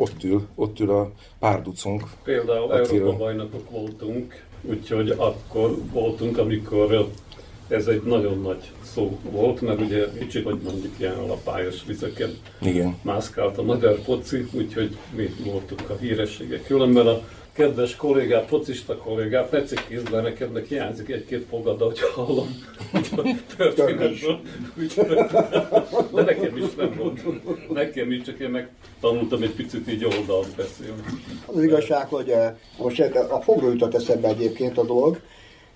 Ott 0.00 0.24
ül, 0.24 0.46
ott 0.54 0.80
ül 0.80 0.90
a 0.90 1.10
párducunk. 1.38 2.02
Például 2.24 2.70
Attila. 2.70 2.98
Európa 2.98 3.16
bajnokok 3.16 3.70
voltunk, 3.70 4.44
úgyhogy 4.62 5.10
akkor 5.10 5.76
voltunk, 5.92 6.38
amikor 6.38 7.08
ez 7.68 7.86
egy 7.86 8.02
nagyon 8.02 8.40
nagy 8.40 8.70
szó 8.82 9.18
volt, 9.22 9.60
mert 9.60 9.80
ugye 9.80 10.06
kicsit, 10.18 10.44
hogy 10.44 10.58
mondjuk 10.64 10.94
ilyen 10.98 11.14
alapályos 11.14 11.84
vizeken 11.86 12.30
Igen. 12.60 12.96
mászkált 13.02 13.58
a 13.58 13.62
magyar 13.62 13.98
foci, 14.04 14.48
úgyhogy 14.52 14.96
mi 15.16 15.28
voltunk 15.44 15.90
a 15.90 15.96
hírességek. 16.00 16.64
Különben 16.66 17.06
a 17.06 17.20
kedves 17.52 17.96
kollégát, 17.96 18.48
focista 18.48 18.96
kollégát, 18.96 19.50
ne 19.50 19.62
cikkizd 19.62 20.10
neked, 20.10 20.52
meg 20.52 20.64
hiányzik 20.64 21.08
egy-két 21.08 21.46
fogada, 21.50 21.84
hogy 21.84 22.00
hallom. 22.00 22.64
Úgyhogy- 22.94 23.36
De 26.14 26.22
nekem 26.22 26.56
is 26.56 26.74
nem 26.76 26.94
volt. 26.96 27.20
Nekem 27.72 28.12
is, 28.12 28.22
csak 28.22 28.38
én 28.38 28.50
megtanultam 28.50 29.42
egy 29.42 29.54
picit 29.54 29.88
így 29.92 30.04
oldalt 30.04 30.56
beszélni. 30.56 31.02
Az 31.46 31.62
igazság, 31.62 32.06
hogy 32.08 32.28
eh, 32.28 32.54
most 32.78 33.00
a 33.30 33.40
fogról 33.42 33.70
jutott 33.72 33.94
eszembe 33.94 34.28
egyébként 34.28 34.78
a 34.78 34.84
dolog, 34.84 35.20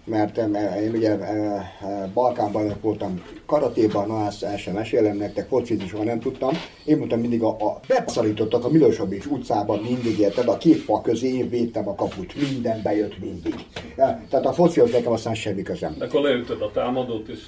mert 0.04 0.38
eh, 0.38 0.82
én 0.82 0.90
ugye 0.94 1.18
eh, 1.18 1.54
eh, 1.56 2.08
Balkán 2.14 2.52
bajnok 2.52 2.82
voltam 2.82 3.22
karatéban, 3.46 4.06
na 4.06 4.26
ezt 4.26 4.42
el 4.42 4.56
sem 4.56 4.74
mesélem 4.74 5.16
nektek, 5.16 5.48
focizni 5.48 5.88
soha 5.88 6.04
nem 6.04 6.20
tudtam. 6.20 6.50
Én 6.84 6.98
mondtam 6.98 7.20
mindig, 7.20 7.42
a, 7.42 7.48
a 7.48 7.80
beszorítottak 7.88 8.64
a 8.64 8.68
Milosovics 8.70 9.24
utcában 9.24 9.78
mindig, 9.78 10.18
érted, 10.18 10.48
a 10.48 10.56
két 10.56 10.78
fal 10.78 11.00
közé 11.00 11.28
én 11.28 11.48
védtem 11.48 11.88
a 11.88 11.94
kaput, 11.94 12.34
minden 12.50 12.80
bejött 12.82 13.18
mindig. 13.18 13.54
Tehát 13.96 14.46
a 14.46 14.52
focihoz 14.52 14.90
nekem 14.90 15.12
aztán 15.12 15.34
semmi 15.34 15.62
közem. 15.62 15.96
Akkor 16.00 16.20
leütöd 16.20 16.62
a 16.62 16.70
támadót, 16.70 17.28
és 17.28 17.40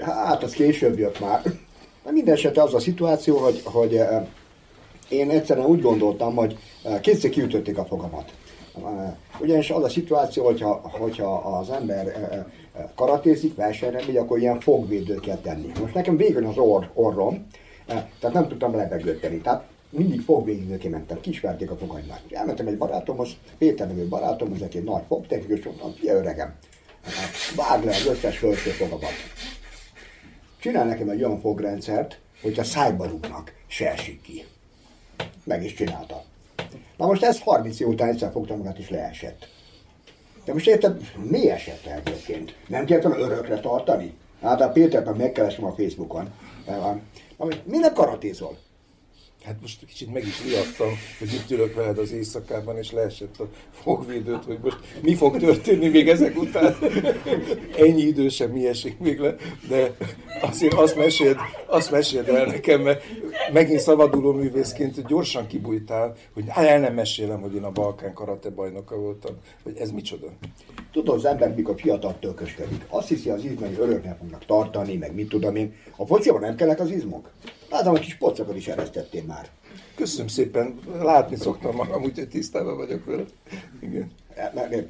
Hát, 0.00 0.42
az 0.42 0.52
később 0.52 0.98
jött 0.98 1.20
már. 1.20 1.42
De 2.04 2.12
minden 2.12 2.34
esetre 2.34 2.62
az 2.62 2.74
a 2.74 2.78
szituáció, 2.78 3.36
hogy, 3.36 3.60
hogy 3.64 4.00
én 5.08 5.30
egyszerűen 5.30 5.66
úgy 5.66 5.80
gondoltam, 5.80 6.34
hogy 6.34 6.58
kétszer 7.00 7.30
kiütötték 7.30 7.78
a 7.78 7.84
fogamat. 7.84 8.32
Eh, 8.76 9.14
Ugyanis 9.40 9.70
az 9.70 9.82
a 9.82 9.88
szituáció, 9.88 10.44
hogyha, 10.44 10.80
hogyha 10.82 11.34
az 11.34 11.70
ember 11.70 12.06
eh, 12.06 12.28
eh, 12.32 12.44
karatézik, 12.94 13.54
versenyre 13.54 14.02
megy, 14.06 14.16
akkor 14.16 14.38
ilyen 14.38 14.60
fogvédőt 14.60 15.20
kell 15.20 15.36
tenni. 15.36 15.72
Most 15.80 15.94
nekem 15.94 16.16
végül 16.16 16.46
az 16.46 16.58
orr, 16.58 16.84
orrom, 16.94 17.46
eh, 17.86 18.04
tehát 18.20 18.34
nem 18.34 18.48
tudtam 18.48 18.76
levegőt 18.76 19.20
tenni. 19.20 19.38
Tehát 19.38 19.64
mindig 19.90 20.20
fogvédőké 20.20 20.88
mentem, 20.88 21.20
kisverték 21.20 21.70
a 21.70 21.76
fogaimat. 21.76 22.20
Elmentem 22.30 22.66
egy 22.66 22.78
barátomhoz, 22.78 23.28
Péter 23.58 23.86
nevű 23.86 24.08
barátomhoz, 24.08 24.62
aki 24.62 24.78
egy 24.78 24.84
nagy 24.84 25.02
fogtechnikus, 25.08 25.64
mondtam, 25.64 25.92
figyelj 25.92 26.18
öregem, 26.18 26.54
vágd 27.56 27.84
le 27.84 27.90
az 27.90 28.06
összes 28.06 28.38
felső 28.38 28.70
fogamat 28.70 29.10
csinál 30.66 30.84
nekem 30.84 31.08
egy 31.08 31.24
olyan 31.24 31.40
fogrendszert, 31.40 32.18
hogyha 32.42 32.64
szájba 32.64 33.06
rúgnak, 33.06 33.52
se 33.66 33.90
esik 33.90 34.20
ki. 34.22 34.44
Meg 35.44 35.64
is 35.64 35.74
csinálta. 35.74 36.24
Na 36.96 37.06
most 37.06 37.22
ez 37.22 37.40
30 37.40 37.80
év 37.80 37.88
után 37.88 38.08
egyszer 38.08 38.30
fogtam 38.30 38.56
magát 38.56 38.78
és 38.78 38.90
leesett. 38.90 39.48
De 40.44 40.52
most 40.52 40.66
érted, 40.66 41.10
mi 41.30 41.50
esett 41.50 41.86
egyébként? 41.86 42.54
Nem 42.68 42.84
kellett 42.84 43.18
örökre 43.18 43.60
tartani? 43.60 44.14
Hát 44.42 44.60
a 44.60 44.68
Pétert 44.68 45.04
meg 45.06 45.16
megkeresem 45.16 45.64
a 45.64 45.72
Facebookon. 45.72 46.30
Na, 46.66 46.98
mi 47.64 47.78
nem 47.78 47.92
karatézol? 47.92 48.56
Hát 49.46 49.60
most 49.60 49.86
kicsit 49.86 50.12
meg 50.12 50.26
is 50.26 50.44
riadtam, 50.44 50.88
hogy 51.18 51.32
itt 51.32 51.50
ülök 51.50 51.74
veled 51.74 51.98
az 51.98 52.12
éjszakában, 52.12 52.76
és 52.76 52.92
leesett 52.92 53.38
a 53.38 53.48
fogvédőt, 53.70 54.44
hogy 54.44 54.58
most 54.62 54.78
mi 55.02 55.14
fog 55.14 55.36
történni 55.36 55.88
még 55.88 56.08
ezek 56.08 56.36
után. 56.38 56.76
Ennyi 57.78 58.02
idő 58.02 58.28
sem 58.28 58.50
mi 58.50 58.66
esik 58.66 58.98
még 58.98 59.18
le, 59.18 59.34
de 59.68 59.96
azért 60.40 60.74
azt 60.74 60.96
mesélt, 60.96 61.38
azt 61.66 61.90
meséld 61.90 62.28
el 62.28 62.46
nekem, 62.46 62.80
mert 62.80 63.02
megint 63.52 63.80
szabaduló 63.80 64.32
művészként 64.32 65.06
gyorsan 65.06 65.46
kibújtál, 65.46 66.16
hogy 66.34 66.44
hát 66.48 66.66
el 66.66 66.80
nem 66.80 66.94
mesélem, 66.94 67.40
hogy 67.40 67.54
én 67.54 67.64
a 67.64 67.70
Balkán 67.70 68.12
karate 68.12 68.50
bajnoka 68.50 68.96
voltam, 68.96 69.34
hogy 69.62 69.76
ez 69.76 69.90
micsoda. 69.90 70.26
Tudod, 70.92 71.14
az 71.14 71.24
ember 71.24 71.54
mikor 71.54 71.74
fiatal 71.80 72.16
tölkösködik. 72.20 72.86
Azt 72.88 73.08
hiszi, 73.08 73.30
az 73.30 73.44
izmai 73.44 73.76
öröknek 73.78 74.18
fognak 74.18 74.44
tartani, 74.46 74.96
meg 74.96 75.14
mit 75.14 75.28
tudom 75.28 75.56
én. 75.56 75.74
A 75.96 76.06
fociban 76.06 76.40
nem 76.40 76.54
kellek 76.54 76.80
az 76.80 76.90
izmok? 76.90 77.30
Látom, 77.70 77.94
a 77.94 77.98
kis 77.98 78.14
pocakat 78.16 78.56
is 78.56 78.68
eresztettél 78.68 79.22
már. 79.24 79.48
Köszönöm 79.94 80.26
szépen, 80.28 80.78
látni 81.00 81.36
szoktam 81.36 81.74
magam, 81.74 82.02
úgyhogy 82.02 82.28
tisztában 82.28 82.76
vagyok 82.76 83.04
vele. 83.04 83.22
Igen. 83.80 84.10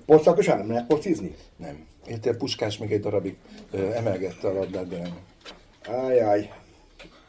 Pocakosan 0.07 0.59
nem 0.59 0.69
lehet 0.71 0.87
pocizni? 0.87 1.35
Nem. 1.57 1.87
Érted, 2.09 2.37
Puskás 2.37 2.79
még 2.79 2.93
egy 2.93 3.01
darabig 3.01 3.37
ö, 3.71 3.93
emelgette 3.93 4.49
a 4.49 4.53
labdát, 4.53 4.89
de 4.89 4.97
nem. 4.99 5.19
Ajaj. 5.97 6.51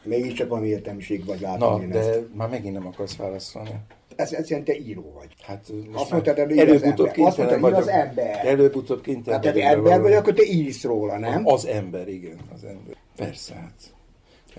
Mégiscsak 0.04 0.50
valami 0.50 0.68
értelmiség 0.68 1.26
vagy 1.26 1.40
Na, 1.42 1.48
látom 1.48 1.82
én 1.82 1.90
de 1.90 2.00
ezt. 2.00 2.22
már 2.34 2.50
megint 2.50 2.74
nem 2.74 2.88
akarsz 2.88 3.16
válaszolni. 3.16 3.70
Ez, 4.16 4.32
jelent, 4.32 4.68
te 4.68 4.78
író 4.78 5.12
vagy. 5.18 5.28
Hát 5.42 5.60
Azt 5.62 5.92
most 5.92 6.12
mondtad, 6.12 6.38
már 6.38 6.48
előbb 6.58 6.76
az 6.76 6.82
előbb-utóbb 6.82 7.08
ember. 7.08 7.26
Azt 7.28 7.36
kénytelen 7.36 7.60
mondtad, 7.60 7.62
vagyok. 7.62 7.80
az 7.80 7.88
ember. 7.88 8.46
Előbb-utóbb 8.46 9.02
kénytelen 9.02 9.44
Hát 9.44 9.54
vagyok 9.54 9.70
ember 9.70 10.02
vagy, 10.02 10.14
akkor 10.14 10.34
te 10.34 10.44
írsz 10.44 10.84
róla, 10.84 11.18
nem? 11.18 11.48
Az 11.48 11.66
ember, 11.66 12.08
igen, 12.08 12.38
az 12.54 12.64
ember. 12.64 12.96
Persze, 13.16 13.54
hát. 13.54 13.96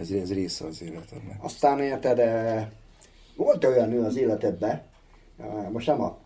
Ez, 0.01 0.11
ez 0.11 0.33
része 0.33 0.65
az 0.65 0.83
életemnek. 0.83 1.37
Aztán 1.45 1.81
érted, 1.81 2.19
eh, 2.19 2.67
volt 3.37 3.65
olyan 3.65 3.89
nő 3.89 4.05
az 4.05 4.17
életedben, 4.17 4.83
eh, 5.39 5.69
most 5.71 5.87
nem 5.87 6.03
a 6.03 6.19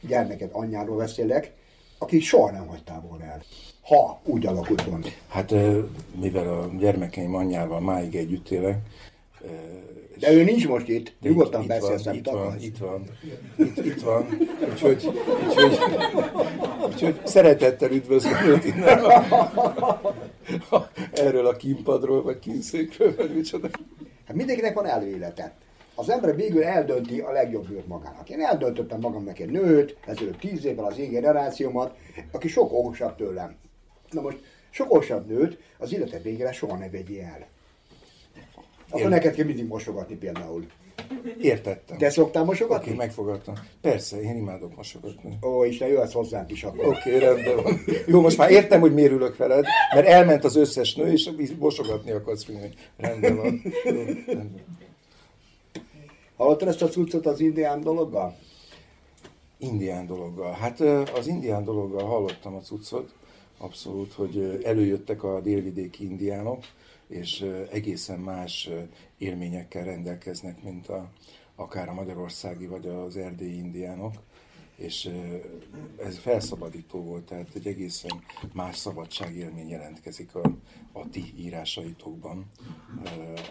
gyermeket 0.00 0.52
anyjáról 0.52 0.96
beszélek, 0.96 1.52
aki 1.98 2.20
soha 2.20 2.50
nem 2.50 2.66
hagytál 2.66 3.00
volna 3.08 3.24
el. 3.24 3.42
Ha 3.82 4.20
úgy 4.24 4.46
alakult 4.46 4.84
volna. 4.84 5.06
Hát 5.28 5.50
ö, 5.50 5.80
mivel 6.20 6.48
a 6.48 6.68
gyermekeim 6.78 7.34
anyjával 7.34 7.80
máig 7.80 8.16
együtt 8.16 8.50
élek, 8.50 8.78
De 10.18 10.32
ő 10.32 10.44
nincs 10.44 10.68
most 10.68 10.88
itt, 10.88 11.12
nyugodtan 11.20 11.62
itt, 11.62 11.68
beszélsz, 11.68 12.06
itt 12.12 12.26
van, 12.26 12.56
itt 12.60 12.78
van, 12.78 13.02
itt 13.46 13.68
van, 13.68 13.84
itt, 13.84 14.00
van, 14.00 14.26
úgyhogy, 14.70 15.06
úgyhogy, 15.46 15.78
úgyhogy 16.86 17.20
szeretettel 17.24 17.90
üdvözlöm 17.90 18.46
őt 18.46 18.64
innen 18.64 18.98
a, 18.98 19.14
a, 20.70 20.90
erről 21.12 21.46
a 21.46 21.56
kínpadról, 21.56 22.22
vagy 22.22 22.38
kínszékről, 22.38 23.14
vagy 23.16 23.34
micsoda. 23.34 23.68
Hát 24.26 24.36
mindenkinek 24.36 24.74
van 24.74 24.86
előélete. 24.86 25.56
Az 25.94 26.10
ember 26.10 26.36
végül 26.36 26.64
eldönti 26.64 27.20
a 27.20 27.30
legjobb 27.30 27.68
nőt 27.68 27.86
magának. 27.86 28.30
Én 28.30 28.40
eldöntöttem 28.40 29.00
magamnak 29.00 29.38
egy 29.38 29.50
nőt, 29.50 29.96
ezelőtt 30.06 30.38
tíz 30.38 30.64
évvel 30.64 30.84
az 30.84 30.98
én 30.98 31.10
generációmat, 31.10 31.96
aki 32.32 32.48
sok 32.48 32.72
okosabb 32.72 33.16
tőlem. 33.16 33.56
Na 34.10 34.20
most 34.20 34.38
sok 34.70 34.90
okosabb 34.90 35.26
nőt 35.26 35.58
az 35.78 35.92
élete 35.92 36.18
végére 36.18 36.52
soha 36.52 36.76
ne 36.76 36.90
vegyél 36.90 37.22
el. 37.22 37.46
Akkor 38.88 39.00
Én- 39.00 39.08
neked 39.08 39.34
kell 39.34 39.44
mindig 39.44 39.66
mosogatni 39.66 40.14
például. 40.14 40.66
Értettem. 41.40 41.98
Te 41.98 42.10
szoktál 42.10 42.42
Oké, 42.42 42.50
mosogatni? 42.50 42.94
megfogadtam. 42.94 43.54
Persze, 43.80 44.20
én 44.20 44.36
imádok 44.36 44.76
mosogatni. 44.76 45.38
Ó, 45.42 45.64
Isten, 45.64 45.88
jöhetsz 45.88 46.12
hozzánk 46.12 46.50
is 46.50 46.64
akkor. 46.64 46.84
Oké, 46.86 46.96
okay, 46.96 47.18
rendben 47.18 47.62
van. 47.62 47.80
Jó, 48.06 48.20
most 48.20 48.36
már 48.36 48.50
értem, 48.50 48.80
hogy 48.80 48.94
miért 48.94 49.12
ülök 49.12 49.36
veled, 49.36 49.64
mert 49.94 50.06
elment 50.06 50.44
az 50.44 50.56
összes 50.56 50.94
nő, 50.94 51.12
és 51.12 51.30
mosogatni 51.58 52.10
akarsz 52.10 52.44
finni. 52.44 52.68
Rendben 52.96 53.36
van. 53.36 53.62
Jó, 53.84 54.02
rendben. 54.26 54.64
Hallottad 56.36 56.68
ezt 56.68 56.82
a 56.82 56.88
cuccot 56.88 57.26
az 57.26 57.40
indián 57.40 57.80
dologgal? 57.80 58.36
Indián 59.58 60.06
dologgal. 60.06 60.52
Hát 60.52 60.80
az 61.18 61.26
indián 61.26 61.64
dologgal 61.64 62.04
hallottam 62.04 62.54
a 62.54 62.60
cuccot, 62.60 63.14
abszolút, 63.58 64.12
hogy 64.12 64.60
előjöttek 64.64 65.22
a 65.24 65.40
délvidéki 65.40 66.04
indiánok, 66.04 66.64
és 67.08 67.46
egészen 67.70 68.18
más 68.18 68.68
élményekkel 69.18 69.84
rendelkeznek, 69.84 70.62
mint 70.62 70.88
a, 70.88 71.10
akár 71.56 71.88
a 71.88 71.94
magyarországi 71.94 72.66
vagy 72.66 72.86
az 72.86 73.16
erdélyi 73.16 73.56
indiánok, 73.56 74.14
és 74.78 75.10
ez 76.04 76.18
felszabadító 76.18 77.02
volt, 77.02 77.24
tehát 77.24 77.48
egy 77.54 77.66
egészen 77.66 78.22
más 78.52 78.76
szabadságélmény 78.76 79.68
jelentkezik 79.68 80.34
a, 80.34 80.50
a 80.92 81.08
ti 81.10 81.32
írásaitokban, 81.36 82.44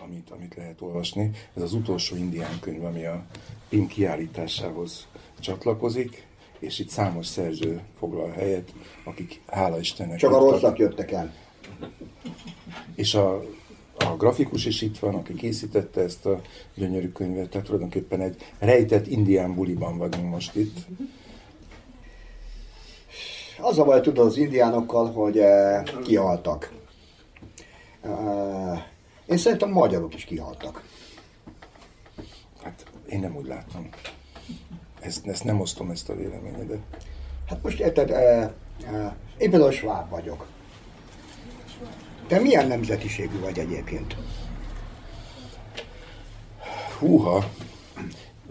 amit, 0.04 0.30
amit 0.30 0.56
lehet 0.56 0.82
olvasni. 0.82 1.32
Ez 1.54 1.62
az 1.62 1.74
utolsó 1.74 2.16
indián 2.16 2.60
könyv, 2.60 2.84
ami 2.84 3.06
a 3.06 3.26
PIM 3.70 3.88
kiállításához 3.88 5.08
csatlakozik, 5.40 6.28
és 6.60 6.80
itt 6.80 6.90
számos 6.90 7.26
szerző 7.26 7.82
foglal 7.98 8.32
helyet, 8.32 8.74
akik 9.04 9.42
hála 9.46 9.80
Istennek 9.80 10.18
Csak 10.18 10.32
a 10.32 10.40
rosszak 10.40 10.78
jöttek 10.78 11.12
el. 11.12 11.34
És 12.96 13.14
a, 13.14 13.44
a 13.98 14.16
grafikus 14.18 14.66
is 14.66 14.82
itt 14.82 15.00
van, 15.00 15.16
aki 15.16 15.34
készítette 15.34 16.02
ezt 16.02 16.26
a 16.26 16.42
gyönyörű 16.76 17.12
könyvet, 17.12 17.50
tehát 17.50 17.66
tulajdonképpen 17.66 18.22
egy 18.22 18.36
rejtett 18.60 19.08
indián 19.08 19.56
buliban 19.56 19.98
vagyunk 19.98 20.30
most 20.30 20.56
itt. 20.56 20.78
Az 23.62 23.80
a 23.80 23.84
baj, 23.84 24.02
tudod, 24.02 24.26
az 24.26 24.38
indiánokkal, 24.38 25.12
hogy 25.12 25.38
eh, 25.38 25.84
kihaltak. 26.04 26.72
Eh, 28.02 28.84
én 29.26 29.38
szerintem 29.38 29.72
magyarok 29.72 30.14
is 30.14 30.24
kihaltak. 30.24 30.84
Hát 32.64 32.86
én 33.10 33.20
nem 33.20 33.36
úgy 33.36 33.46
látom. 33.46 33.90
Ezt, 35.00 35.28
ezt 35.28 35.44
nem 35.44 35.60
osztom, 35.60 35.90
ezt 35.90 36.10
a 36.10 36.16
véleményedet. 36.16 36.80
Hát 37.48 37.64
most 37.64 37.80
érted, 37.80 38.12
eh, 38.12 38.44
eh, 38.44 39.12
én 39.38 39.50
például 39.50 39.72
sváb 39.72 40.10
vagyok. 40.10 40.48
Te 42.28 42.40
milyen 42.40 42.68
nemzetiségű 42.68 43.40
vagy 43.40 43.60
egyébként? 43.60 44.16
Húha! 47.00 47.44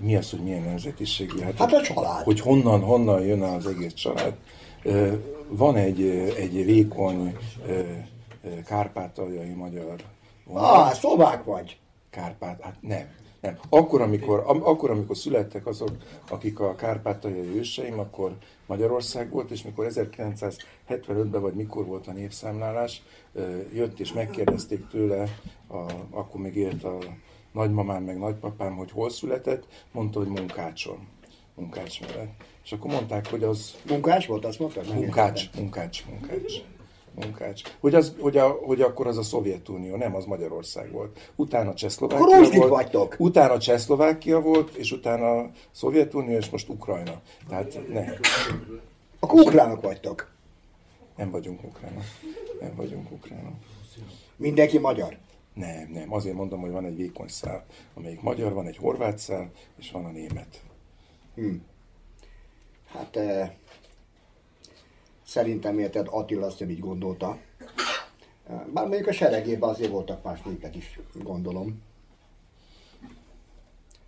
Mi 0.01 0.17
az, 0.17 0.31
hogy 0.31 0.41
milyen 0.41 0.63
nemzetiségű? 0.63 1.41
Hát 1.41 1.73
a 1.73 1.83
család. 1.83 2.25
Hogy 2.25 2.41
honnan, 2.41 2.81
honnan 2.81 3.23
jön 3.23 3.43
az 3.43 3.67
egész 3.67 3.93
család. 3.93 4.35
Van 5.49 5.77
egy, 5.77 6.03
egy 6.37 6.65
vékony 6.65 7.37
kárpátaljai 8.67 9.51
magyar 9.51 9.97
vonal. 10.45 10.75
Ah, 10.75 10.93
szlovák 10.93 11.45
vagy. 11.45 11.79
Kárpát, 12.11 12.61
hát 12.63 12.77
nem. 12.81 13.07
Nem. 13.47 13.59
Akkor 13.69 14.01
amikor, 14.01 14.43
am, 14.47 14.65
akkor, 14.65 14.91
amikor 14.91 15.17
születtek 15.17 15.67
azok, 15.67 15.91
akik 16.29 16.61
a 16.61 16.75
kárpátaljai 16.75 17.57
őseim, 17.57 17.99
akkor 17.99 18.37
Magyarország 18.67 19.31
volt, 19.31 19.51
és 19.51 19.63
mikor 19.63 19.87
1975-ben, 19.91 21.41
vagy 21.41 21.55
mikor 21.55 21.85
volt 21.85 22.07
a 22.07 22.13
népszámlálás, 22.13 23.03
jött 23.75 24.01
és 24.01 24.13
megkérdezték 24.13 24.87
tőle, 24.89 25.23
a, 25.69 25.77
akkor 26.11 26.41
még 26.41 26.57
élt 26.57 26.85
a 26.85 26.99
nagymamám 27.53 28.03
meg 28.03 28.19
nagypapám, 28.19 28.77
hogy 28.77 28.91
hol 28.91 29.11
született, 29.11 29.67
mondta, 29.93 30.19
hogy 30.19 30.29
Munkácson. 30.29 30.99
Munkács 31.55 32.01
mellett. 32.01 32.45
És 32.65 32.73
akkor 32.73 32.91
mondták, 32.91 33.27
hogy 33.31 33.43
az 33.43 33.77
Munkás 33.89 34.27
volt, 34.27 34.45
azt 34.45 34.59
mondtad? 34.59 34.89
Nem 34.89 34.97
Munkács, 34.97 35.41
értettem. 35.41 35.63
munkács, 35.63 36.05
munkács. 36.07 36.53
Munkács. 37.21 37.63
Hogy, 37.81 37.95
az, 37.95 38.15
hogy, 38.21 38.37
a, 38.37 38.49
hogy 38.49 38.81
akkor 38.81 39.07
az 39.07 39.17
a 39.17 39.23
Szovjetunió, 39.23 39.97
nem, 39.97 40.15
az 40.15 40.25
Magyarország 40.25 40.93
volt. 40.93 41.33
Utána 41.37 41.75
Csehszlovákia 41.75 42.27
Akkor 42.27 42.57
volt. 42.57 42.69
vagytok. 42.71 43.15
Utána 43.19 43.59
Csehszlovákia 43.59 44.41
volt, 44.41 44.75
és 44.75 44.93
utána 44.93 45.39
a 45.39 45.51
Szovjetunió, 45.71 46.37
és 46.37 46.51
most 46.51 46.69
Ukrajna. 46.69 47.21
Tehát 47.49 47.89
ne, 47.89 48.05
Akkor 49.21 49.41
ukránok 49.41 49.83
vagytok. 49.83 50.31
nem 51.17 51.31
vagyunk 51.31 51.65
ukránok. 51.65 52.05
Nem 52.61 52.73
vagyunk 52.77 53.11
ukránok. 53.11 53.55
Mindenki 54.37 54.79
magyar. 54.79 55.17
Nem, 55.55 55.91
nem. 55.93 56.13
Azért 56.13 56.37
mondom, 56.37 56.61
hogy 56.61 56.71
van 56.71 56.85
egy 56.85 56.97
vékony 56.97 57.29
szál, 57.29 57.65
amelyik 57.95 58.21
magyar, 58.21 58.53
van 58.53 58.67
egy 58.67 58.77
horvát 58.77 59.19
szál, 59.19 59.51
és 59.79 59.91
van 59.91 60.05
a 60.05 60.11
német. 60.11 60.63
Hát 62.93 63.17
eh, 63.17 63.51
szerintem 65.27 65.79
érted 65.79 66.07
Attila 66.11 66.47
azt 66.47 66.61
nem 66.61 66.71
így 66.71 66.81
gondolta. 66.81 67.39
Bár 68.47 68.87
mondjuk 68.87 69.07
a 69.07 69.13
seregében 69.13 69.69
azért 69.69 69.91
voltak 69.91 70.23
más 70.23 70.43
népek 70.43 70.77
is, 70.77 71.01
gondolom. 71.23 71.83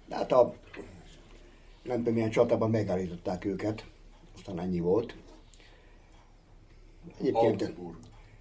De 0.07 0.17
hát 0.17 0.33
a 0.33 0.55
nem 1.83 1.97
tudom 1.97 2.15
milyen 2.15 2.31
csatában 2.31 2.71
megállították 2.71 3.45
őket. 3.45 3.85
Aztán 4.37 4.61
ennyi 4.61 4.81
volt. 4.81 5.15
Egyébként, 7.21 7.63
Augsburg. 7.63 7.97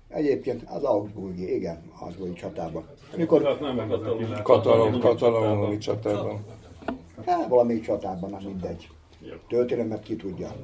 egyébként 0.07 0.63
az 0.69 0.84
Augsburgi, 0.84 1.55
igen, 1.55 1.91
Augsburgi 1.99 2.34
csatában. 2.34 2.88
Amikor 3.13 3.41
Katalon, 4.43 4.99
katalonumi 4.99 5.78
csatában. 5.78 6.45
Hát 7.25 7.47
valamelyik 7.47 7.84
csatában, 7.84 8.30
nem 8.30 8.41
mindegy. 8.43 8.89
Történelmet 9.47 10.03
ki 10.03 10.15
tudja. 10.15 10.55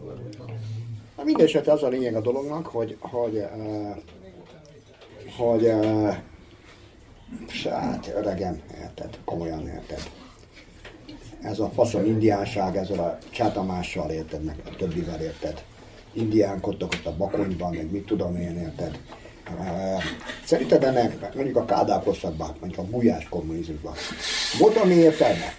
Na 1.23 1.29
mindesetre 1.29 1.71
az 1.71 1.83
a 1.83 1.87
lényeg 1.87 2.15
a 2.15 2.21
dolognak, 2.21 2.65
hogy, 2.65 2.97
hogy, 2.99 3.35
uh, 3.35 3.95
hogy 5.37 5.63
uh, 5.63 6.15
hát 7.69 8.11
öregem, 8.15 8.61
érted, 8.81 9.17
komolyan 9.25 9.67
érted. 9.67 9.99
Ez 11.41 11.59
a 11.59 11.69
faszom 11.69 12.05
indiánság, 12.05 12.77
ezzel 12.77 12.99
a 12.99 13.17
csátamással 13.29 14.09
érted, 14.09 14.43
meg 14.43 14.55
a 14.65 14.75
többivel 14.75 15.21
érted. 15.21 15.63
Indiánkodtak 16.13 16.93
ott 16.93 17.05
a 17.05 17.17
bakonyban, 17.17 17.73
meg 17.73 17.91
mit 17.91 18.05
tudom 18.05 18.35
én, 18.35 18.57
érted. 18.57 18.99
Eh, 19.59 20.03
Szerinted 20.45 20.83
ennek 20.83 21.35
mondjuk 21.35 21.55
a 21.55 21.65
Kádár 21.65 22.03
korszakban, 22.03 22.55
mondjuk 22.59 22.85
a 22.85 22.89
bujás 22.89 23.29
kommunizmusban, 23.29 23.93
volt 24.59 24.77
ami 24.77 24.93
értelme? 24.93 25.53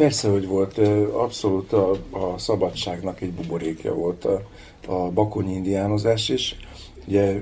Persze, 0.00 0.30
hogy 0.30 0.46
volt. 0.46 0.78
Abszolút 1.12 1.72
a, 1.72 1.90
a 2.10 2.38
szabadságnak 2.38 3.20
egy 3.20 3.32
buborékja 3.32 3.94
volt 3.94 4.24
a, 4.24 4.42
a 4.86 5.10
bakonyi 5.10 5.54
indiánozás 5.54 6.28
is. 6.28 6.56
Ugye 7.06 7.40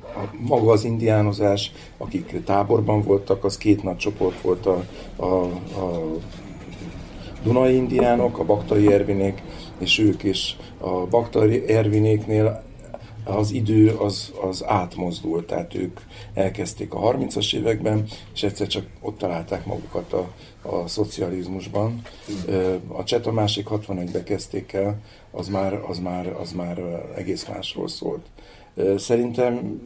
a, 0.00 0.36
maga 0.38 0.72
az 0.72 0.84
indiánozás, 0.84 1.72
akik 1.98 2.44
táborban 2.44 3.02
voltak, 3.02 3.44
az 3.44 3.58
két 3.58 3.82
nagy 3.82 3.96
csoport 3.96 4.40
volt 4.40 4.66
a, 4.66 4.84
a, 5.16 5.24
a 5.24 6.02
Dunai 7.42 7.74
indiánok, 7.74 8.38
a 8.38 8.44
baktai 8.44 8.92
ervinék, 8.92 9.42
és 9.78 9.98
ők 9.98 10.22
is 10.22 10.56
a 10.78 10.90
baktai 10.90 11.68
ervinéknél 11.68 12.62
az 13.24 13.50
idő 13.52 13.88
az, 13.90 14.32
az 14.42 14.64
átmozdult, 14.64 15.46
tehát 15.46 15.74
ők 15.74 16.00
elkezdték 16.34 16.94
a 16.94 17.00
30-as 17.00 17.54
években, 17.54 18.04
és 18.34 18.42
egyszer 18.42 18.66
csak 18.66 18.86
ott 19.00 19.18
találták 19.18 19.66
magukat 19.66 20.12
a, 20.12 20.32
a 20.62 20.88
szocializmusban. 20.88 22.02
A 22.88 23.04
cset 23.04 23.26
a 23.26 23.32
másik 23.32 23.66
61-be 23.70 24.22
kezdték 24.22 24.72
el, 24.72 25.00
az 25.30 25.48
már, 25.48 25.74
az 25.88 25.98
már, 25.98 26.26
az 26.26 26.52
már 26.52 26.78
egész 27.16 27.48
másról 27.48 27.88
szólt. 27.88 28.26
Szerintem 28.96 29.80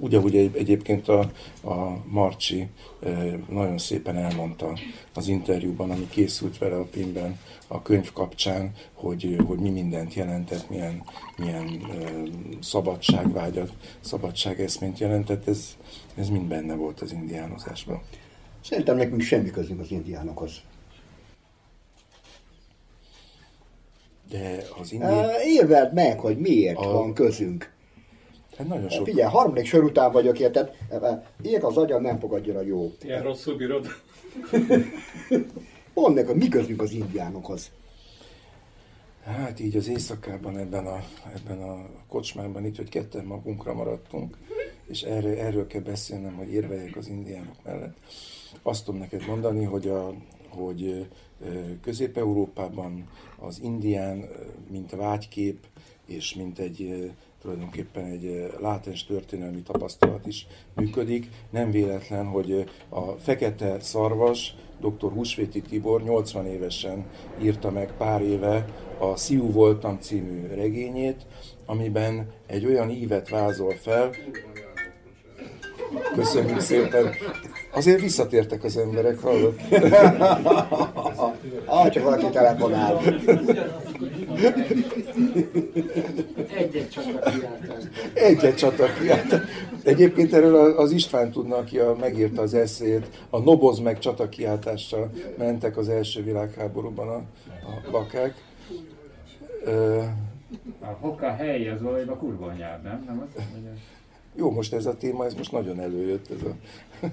ugyanúgy 0.00 0.36
egy- 0.36 0.56
egyébként 0.56 1.08
a, 1.08 1.18
a 1.64 1.96
Marcsi 2.06 2.66
ö, 3.00 3.34
nagyon 3.48 3.78
szépen 3.78 4.16
elmondta 4.16 4.78
az 5.14 5.28
interjúban, 5.28 5.90
ami 5.90 6.08
készült 6.08 6.58
vele 6.58 6.76
a 6.76 6.84
Pimben 6.84 7.38
a 7.66 7.82
könyv 7.82 8.12
kapcsán, 8.12 8.72
hogy, 8.94 9.36
hogy 9.46 9.58
mi 9.58 9.70
mindent 9.70 10.14
jelentett, 10.14 10.68
milyen, 10.70 11.02
milyen 11.36 11.80
ö, 11.90 12.22
szabadságvágyat, 12.60 13.72
szabadságeszményt 14.00 14.98
jelentett, 14.98 15.48
ez, 15.48 15.76
ez 16.14 16.28
mind 16.28 16.46
benne 16.48 16.74
volt 16.74 17.00
az 17.00 17.12
indiánozásban. 17.12 18.02
Szerintem 18.64 18.96
nekünk 18.96 19.20
semmi 19.20 19.50
közünk 19.50 19.80
az 19.80 19.90
indiánokhoz. 19.90 20.52
De 24.30 24.64
az 24.80 24.92
indián... 24.92 25.30
Érveld 25.44 25.92
meg, 25.94 26.18
hogy 26.20 26.38
miért 26.38 26.76
A- 26.78 26.92
van 26.92 27.14
közünk. 27.14 27.72
Hát 28.58 28.66
nagyon 28.66 28.82
Hát 28.82 28.92
sok... 28.92 29.04
Figyelj, 29.04 29.30
harmadik 29.30 29.66
sor 29.66 29.84
után 29.84 30.12
vagyok, 30.12 30.38
érted? 30.38 30.76
Ilyet 31.42 31.64
az 31.64 31.76
agyam 31.76 32.02
nem 32.02 32.18
fogadja 32.18 32.58
a 32.58 32.62
jó. 32.62 32.92
Ilyen 33.02 33.22
rosszul 33.22 33.56
bírod? 33.56 33.86
Mondd 35.94 36.14
meg, 36.14 36.26
hogy 36.26 36.36
mi 36.36 36.48
közünk 36.48 36.82
az 36.82 36.92
indiánokhoz. 36.92 37.70
Hát 39.24 39.60
így 39.60 39.76
az 39.76 39.88
éjszakában 39.88 40.58
ebben 40.58 40.86
a, 40.86 41.02
ebben 41.34 41.62
a 41.62 41.86
kocsmában 42.08 42.64
itt, 42.64 42.76
hogy 42.76 42.88
ketten 42.88 43.24
magunkra 43.24 43.74
maradtunk, 43.74 44.36
és 44.86 45.02
erről, 45.02 45.38
erről 45.38 45.66
kell 45.66 45.80
beszélnem, 45.80 46.34
hogy 46.34 46.52
érveljek 46.52 46.96
az 46.96 47.08
indiánok 47.08 47.56
mellett. 47.64 47.96
Azt 48.62 48.84
tudom 48.84 49.00
neked 49.00 49.26
mondani, 49.26 49.64
hogy, 49.64 49.88
a, 49.88 50.14
hogy 50.48 51.08
Közép-Európában 51.82 53.08
az 53.38 53.60
indián, 53.62 54.24
mint 54.70 54.90
vágykép, 54.90 55.66
és 56.06 56.34
mint 56.34 56.58
egy 56.58 57.10
tulajdonképpen 57.42 58.04
egy 58.04 58.24
ö, 58.24 58.46
látens 58.60 59.04
történelmi 59.04 59.62
tapasztalat 59.62 60.26
is 60.26 60.46
működik. 60.74 61.28
Nem 61.50 61.70
véletlen, 61.70 62.26
hogy 62.26 62.50
ö, 62.50 62.60
a 62.88 63.10
fekete 63.10 63.80
szarvas, 63.80 64.54
dr. 64.80 65.12
Húsvéti 65.12 65.60
Tibor 65.60 66.02
80 66.02 66.46
évesen 66.46 67.06
írta 67.42 67.70
meg 67.70 67.92
pár 67.96 68.22
éve 68.22 68.64
a 68.98 69.16
Sziú 69.16 69.50
voltam 69.52 69.98
című 70.00 70.46
regényét, 70.46 71.26
amiben 71.66 72.32
egy 72.46 72.66
olyan 72.66 72.90
ívet 72.90 73.28
vázol 73.28 73.74
fel, 73.74 74.10
Köszönjük 76.14 76.60
szépen. 76.60 77.14
Azért 77.72 78.00
visszatértek 78.00 78.64
az 78.64 78.76
emberek, 78.76 79.18
hallod? 79.18 79.54
Ah, 81.64 81.90
csak 81.90 82.02
valaki 82.02 82.30
telefonál. 82.30 83.00
Egy-egy 86.56 86.88
csata 86.88 87.30
kiáltás. 87.30 87.82
Egyet 88.14 88.56
csata 88.56 88.86
kiáltás. 89.00 89.40
Egyébként 89.84 90.32
erről 90.32 90.76
az 90.76 90.90
István 90.90 91.30
tudna, 91.30 91.56
aki 91.56 91.78
a, 91.78 91.96
megírta 92.00 92.42
az 92.42 92.54
eszét, 92.54 93.06
a 93.30 93.38
Noboz 93.38 93.78
meg 93.78 93.98
csata 93.98 94.28
kiáltással 94.28 95.10
mentek 95.38 95.76
az 95.76 95.88
első 95.88 96.22
világháborúban 96.22 97.08
a, 97.08 97.14
a 97.66 97.90
bakák. 97.90 98.34
Ö, 99.64 100.02
A 100.80 100.86
hoka 101.00 101.34
hely 101.34 101.68
az 101.68 101.82
valójában 101.82 102.18
kurva 102.18 102.52
nyelv, 102.52 102.82
nem? 102.82 103.02
Nem 103.06 103.20
az? 103.20 103.42
Az- 103.42 103.44
jó, 104.36 104.50
most 104.50 104.72
ez 104.72 104.86
a 104.86 104.96
téma, 104.96 105.24
ez 105.24 105.34
most 105.34 105.52
nagyon 105.52 105.80
előjött, 105.80 106.30
ez 106.30 106.42
a, 106.42 107.06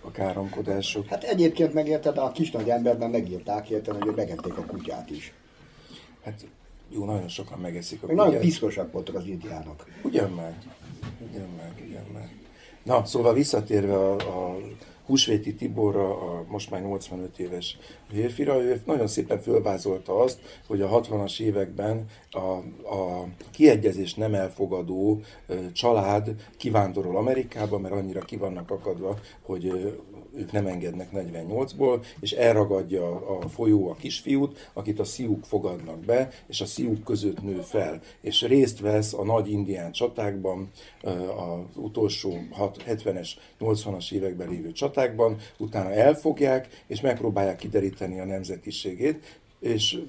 a 0.00 0.10
káromkodások. 0.10 1.06
Hát 1.06 1.22
egyébként 1.24 1.74
megérted, 1.74 2.18
a 2.18 2.32
kis 2.32 2.50
nagy 2.50 2.68
emberben 2.68 3.10
megírták, 3.10 3.68
érted, 3.70 4.02
hogy 4.02 4.14
megették 4.16 4.56
a 4.56 4.64
kutyát 4.64 5.10
is. 5.10 5.32
Hát 6.24 6.46
jó, 6.92 7.04
nagyon 7.04 7.28
sokan 7.28 7.58
megeszik 7.58 8.02
a 8.02 8.06
Meg 8.06 8.16
nagyon 8.16 8.32
kutyát. 8.32 8.48
piszkosak 8.48 8.92
voltak 8.92 9.14
az 9.14 9.26
indiánok. 9.26 9.86
Ugyan 10.02 10.30
meg, 10.30 10.54
ugyan 11.30 11.48
meg, 11.56 11.84
ugyan 11.88 12.04
meg. 12.12 12.36
Na, 12.82 13.04
szóval 13.04 13.34
visszatérve 13.34 13.94
a, 13.96 14.14
a 14.16 14.56
Húsvéti 15.06 15.54
Tiborra, 15.54 16.20
a 16.38 16.44
most 16.48 16.70
már 16.70 16.82
85 16.82 17.38
éves 17.38 17.78
férfira, 18.12 18.62
ő 18.62 18.80
nagyon 18.84 19.06
szépen 19.06 19.40
fölvázolta 19.40 20.18
azt, 20.18 20.38
hogy 20.66 20.80
a 20.80 21.00
60-as 21.00 21.40
években 21.40 22.06
a, 22.30 22.38
a 22.94 23.28
kiegyezést 23.50 24.16
nem 24.16 24.34
elfogadó 24.34 25.20
család 25.72 26.34
kivándorol 26.56 27.16
Amerikába, 27.16 27.78
mert 27.78 27.94
annyira 27.94 28.20
ki 28.20 28.36
vannak 28.36 28.70
akadva, 28.70 29.18
hogy 29.42 29.94
ők 30.34 30.52
nem 30.52 30.66
engednek 30.66 31.08
48-ból, 31.14 32.04
és 32.20 32.32
elragadja 32.32 33.38
a 33.38 33.48
folyó 33.48 33.90
a 33.90 33.94
kisfiút, 33.94 34.70
akit 34.72 34.98
a 34.98 35.04
sziuk 35.04 35.44
fogadnak 35.44 35.98
be, 35.98 36.28
és 36.46 36.60
a 36.60 36.66
sziuk 36.66 37.04
között 37.04 37.42
nő 37.42 37.60
fel, 37.60 38.00
és 38.20 38.42
részt 38.42 38.80
vesz 38.80 39.14
a 39.14 39.24
nagy 39.24 39.50
indián 39.50 39.92
csatákban, 39.92 40.70
az 41.02 41.76
utolsó 41.76 42.38
6, 42.50 42.84
70-es, 42.88 43.30
80-as 43.60 44.12
években 44.12 44.48
lévő 44.48 44.72
csatákban, 44.72 45.36
utána 45.58 45.92
elfogják, 45.92 46.84
és 46.86 47.00
megpróbálják 47.00 47.56
kideríteni 47.56 47.99
a 48.00 48.24
nemzetiségét, 48.24 49.40
és 49.60 50.02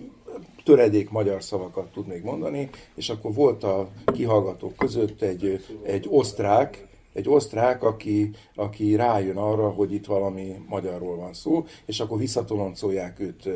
töredék 0.63 1.09
magyar 1.09 1.43
szavakat 1.43 1.91
tud 1.91 2.07
még 2.07 2.23
mondani, 2.23 2.69
és 2.95 3.09
akkor 3.09 3.33
volt 3.33 3.63
a 3.63 3.89
kihallgatók 4.05 4.75
között 4.75 5.21
egy, 5.21 5.65
egy 5.83 6.07
osztrák, 6.09 6.87
egy 7.13 7.29
osztrák, 7.29 7.83
aki, 7.83 8.29
aki 8.55 8.95
rájön 8.95 9.37
arra, 9.37 9.69
hogy 9.69 9.93
itt 9.93 10.05
valami 10.05 10.55
magyarról 10.67 11.15
van 11.15 11.33
szó, 11.33 11.65
és 11.85 11.99
akkor 11.99 12.17
visszatoloncolják 12.17 13.19
őt 13.19 13.49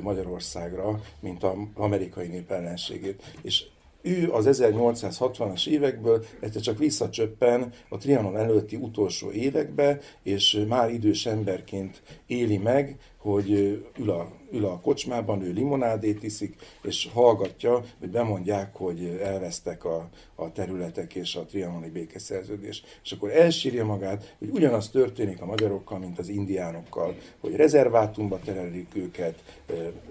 Magyarországra, 0.00 1.00
mint 1.20 1.42
az 1.44 1.54
amerikai 1.74 2.26
nép 2.26 2.50
ellenségét. 2.50 3.22
És 3.42 3.64
ő 4.06 4.30
az 4.30 4.60
1860-as 4.62 5.66
évekből 5.66 6.24
egyszer 6.40 6.62
csak 6.62 6.78
visszacsöppen 6.78 7.72
a 7.88 7.96
Trianon 7.96 8.36
előtti 8.36 8.76
utolsó 8.76 9.30
évekbe, 9.30 9.98
és 10.22 10.64
már 10.68 10.90
idős 10.90 11.26
emberként 11.26 12.02
éli 12.26 12.56
meg, 12.56 12.98
hogy 13.26 13.50
ül 13.98 14.10
a, 14.10 14.28
ül 14.52 14.64
a 14.64 14.80
kocsmában, 14.80 15.42
ő 15.42 15.52
limonádét 15.52 16.22
iszik, 16.22 16.54
és 16.82 17.08
hallgatja, 17.12 17.82
hogy 17.98 18.08
bemondják, 18.08 18.76
hogy 18.76 19.18
elvesztek 19.22 19.84
a, 19.84 20.08
a 20.34 20.52
területek 20.52 21.14
és 21.14 21.34
a 21.34 21.44
trianoni 21.44 21.88
békeszerződés. 21.88 22.82
És 23.04 23.12
akkor 23.12 23.30
elsírja 23.30 23.84
magát, 23.84 24.34
hogy 24.38 24.48
ugyanaz 24.48 24.90
történik 24.90 25.40
a 25.40 25.46
magyarokkal, 25.46 25.98
mint 25.98 26.18
az 26.18 26.28
indiánokkal, 26.28 27.14
hogy 27.40 27.56
rezervátumba 27.56 28.38
terelik 28.44 28.94
őket, 28.94 29.42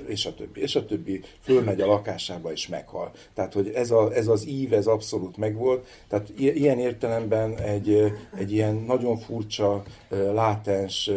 és 0.07 0.25
a 0.25 0.33
többi, 0.33 0.61
és 0.61 0.75
a 0.75 0.85
többi, 0.85 1.21
fölmegy 1.41 1.81
a 1.81 1.87
lakásába 1.87 2.51
és 2.51 2.67
meghal. 2.67 3.11
Tehát, 3.33 3.53
hogy 3.53 3.69
ez, 3.69 3.91
a, 3.91 4.13
ez 4.13 4.27
az 4.27 4.47
ív, 4.47 4.73
ez 4.73 4.87
abszolút 4.87 5.37
megvolt. 5.37 5.87
Tehát 6.07 6.29
ilyen 6.37 6.79
értelemben 6.79 7.57
egy, 7.57 8.13
egy 8.37 8.51
ilyen 8.51 8.75
nagyon 8.75 9.17
furcsa, 9.17 9.83
látens, 10.09 11.11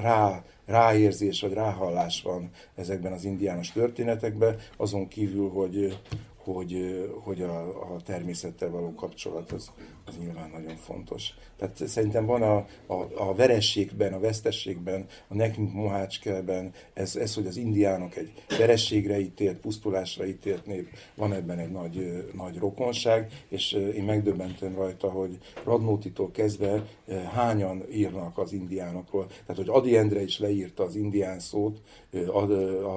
rá, 0.00 0.44
ráérzés 0.66 1.40
vagy 1.40 1.52
ráhallás 1.52 2.22
van 2.22 2.50
ezekben 2.74 3.12
az 3.12 3.24
indiános 3.24 3.72
történetekben, 3.72 4.56
azon 4.76 5.08
kívül, 5.08 5.48
hogy, 5.48 5.98
hogy, 6.36 7.04
hogy 7.22 7.42
a, 7.42 7.68
a 7.94 8.00
természettel 8.04 8.70
való 8.70 8.94
kapcsolat 8.94 9.52
az, 9.52 9.70
az 10.06 10.16
nyilván 10.18 10.50
nagyon 10.50 10.76
fontos. 10.76 11.34
Tehát 11.56 11.88
szerintem 11.88 12.26
van 12.26 12.42
a, 12.42 12.56
a, 12.86 13.28
a 13.28 13.34
verességben, 13.34 14.12
a 14.12 14.20
vesztességben, 14.20 15.06
a 15.28 15.34
nekünk 15.34 15.72
mohácskelben, 15.72 16.72
ez, 16.92 17.16
ez, 17.16 17.34
hogy 17.34 17.46
az 17.46 17.56
indiánok 17.56 18.16
egy 18.16 18.32
verességre 18.58 19.20
ítélt, 19.20 19.56
pusztulásra 19.56 20.26
ítélt 20.26 20.66
nép, 20.66 20.88
van 21.14 21.32
ebben 21.32 21.58
egy 21.58 21.70
nagy, 21.70 22.26
nagy 22.32 22.58
rokonság, 22.58 23.44
és 23.48 23.72
én 23.72 24.04
megdöbbentem 24.04 24.74
rajta, 24.74 25.10
hogy 25.10 25.38
Radnótitól 25.64 26.30
kezdve 26.30 26.86
hányan 27.32 27.84
írnak 27.92 28.38
az 28.38 28.52
indiánokról. 28.52 29.26
Tehát, 29.26 29.56
hogy 29.56 29.68
Adi 29.68 29.96
Endre 29.96 30.22
is 30.22 30.38
leírta 30.38 30.84
az 30.84 30.96
indián 30.96 31.38
szót, 31.38 31.80
a, 32.32 32.46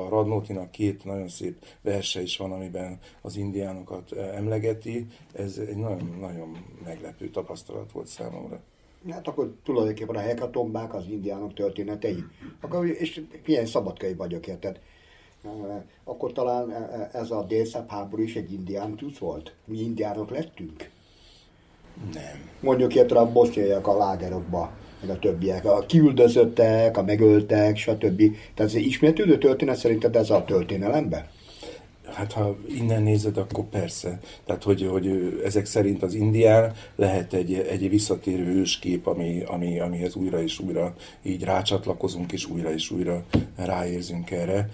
Radnótinak 0.09 0.71
két 0.71 1.05
nagyon 1.05 1.29
szép 1.29 1.65
verse 1.81 2.21
is 2.21 2.37
van, 2.37 2.51
amiben 2.51 2.99
az 3.21 3.35
indiánokat 3.35 4.11
emlegeti, 4.11 5.07
ez 5.33 5.57
egy 5.57 5.75
nagyon-nagyon 5.75 6.57
meglepő 6.97 7.29
tapasztalat 7.29 7.91
volt 7.91 8.07
számomra. 8.07 8.59
Hát 9.09 9.27
akkor 9.27 9.53
tulajdonképpen 9.63 10.15
a 10.15 10.19
hekatombák 10.19 10.93
az 10.93 11.03
indiánok 11.09 11.53
történetei. 11.53 12.23
Akkor, 12.61 12.85
és 12.85 13.21
milyen 13.45 13.65
szabadkai 13.65 14.13
vagyok, 14.13 14.47
érted? 14.47 14.79
Eh, 15.43 15.81
Akkor 16.03 16.31
talán 16.31 16.71
eh, 16.71 17.09
ez 17.13 17.31
a 17.31 17.43
délszebb 17.43 17.89
háború 17.89 18.21
is 18.21 18.35
egy 18.35 18.53
indián 18.53 18.95
tusz 18.95 19.17
volt? 19.17 19.53
Mi 19.65 19.79
indiánok 19.79 20.29
lettünk? 20.29 20.89
Nem. 22.13 22.49
Mondjuk 22.59 22.95
érted 22.95 23.17
a 23.17 23.31
boszniaiak 23.31 23.87
a 23.87 23.97
lágerokba, 23.97 24.71
meg 25.01 25.09
a 25.09 25.19
többiek, 25.19 25.65
a 25.65 25.79
kiüldözöttek, 25.79 26.97
a 26.97 27.03
megöltek, 27.03 27.77
stb. 27.77 28.17
Tehát 28.17 28.71
ez 28.71 28.75
egy 28.75 28.85
ismétlődő 28.85 29.37
történet 29.37 29.75
szerinted 29.75 30.15
ez 30.15 30.29
a 30.29 30.45
történelemben? 30.45 31.27
Hát 32.17 32.31
ha 32.31 32.57
innen 32.67 33.03
nézed, 33.03 33.37
akkor 33.37 33.63
persze. 33.65 34.19
Tehát, 34.45 34.63
hogy, 34.63 34.87
hogy 34.91 35.39
ezek 35.43 35.65
szerint 35.65 36.03
az 36.03 36.13
indián 36.13 36.73
lehet 36.95 37.33
egy, 37.33 37.53
egy 37.53 37.89
visszatérő 37.89 38.45
őskép, 38.45 39.07
ami, 39.07 39.43
ami, 39.43 39.79
amihez 39.79 40.15
újra 40.15 40.41
és 40.41 40.59
újra 40.59 40.95
így 41.21 41.43
rácsatlakozunk, 41.43 42.31
és 42.31 42.45
újra 42.45 42.73
és 42.73 42.91
újra 42.91 43.23
ráérzünk 43.55 44.31
erre. 44.31 44.69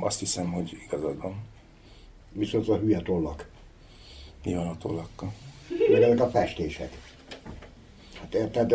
Azt 0.00 0.18
hiszem, 0.18 0.52
hogy 0.52 0.78
igazad 0.86 1.20
van. 1.22 1.34
Viszont 2.32 2.68
a 2.68 2.76
hülye 2.76 3.00
tollak, 3.00 3.48
Mi 4.44 4.54
van 4.54 4.66
a 4.66 4.76
tollakkal? 4.78 5.32
meg 5.90 6.02
ezek 6.02 6.20
a 6.20 6.30
festések. 6.30 6.90
Hát 8.20 8.34
érted? 8.34 8.74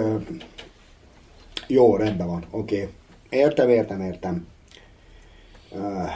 Jó, 1.68 1.96
rendben 1.96 2.28
van, 2.28 2.46
oké. 2.50 2.90
Értem, 3.30 3.70
értem, 3.70 4.02
értem. 4.02 4.48
Uh, 5.76 6.10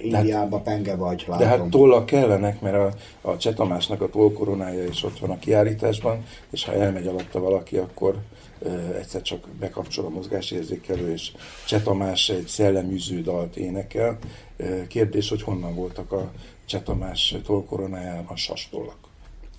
Indiában 0.00 0.62
penge 0.62 0.94
vagy, 0.96 1.24
látom. 1.26 1.46
De 1.46 1.46
hát 1.46 1.70
tollak 1.70 2.06
kellenek, 2.06 2.60
mert 2.60 2.76
a, 2.76 2.92
a 3.30 3.36
Csetamásnak 3.36 4.00
a 4.00 4.08
tollkoronája 4.08 4.84
is 4.84 5.02
ott 5.02 5.18
van 5.18 5.30
a 5.30 5.38
kiállításban, 5.38 6.24
és 6.50 6.64
ha 6.64 6.72
elmegy 6.72 7.06
alatta 7.06 7.40
valaki, 7.40 7.76
akkor 7.76 8.16
ö, 8.58 8.94
egyszer 8.94 9.22
csak 9.22 9.48
bekapcsol 9.60 10.04
a 10.04 10.08
mozgásérzékelő, 10.08 11.12
és 11.12 11.32
Csetamás 11.66 12.28
egy 12.28 12.46
szelleműző 12.46 13.20
dalt 13.20 13.56
énekel. 13.56 14.18
Ö, 14.56 14.86
kérdés, 14.86 15.28
hogy 15.28 15.42
honnan 15.42 15.74
voltak 15.74 16.12
a 16.12 16.30
Csetamás 16.66 17.34
tollkoronájában 17.44 18.36
sastollak. 18.36 18.98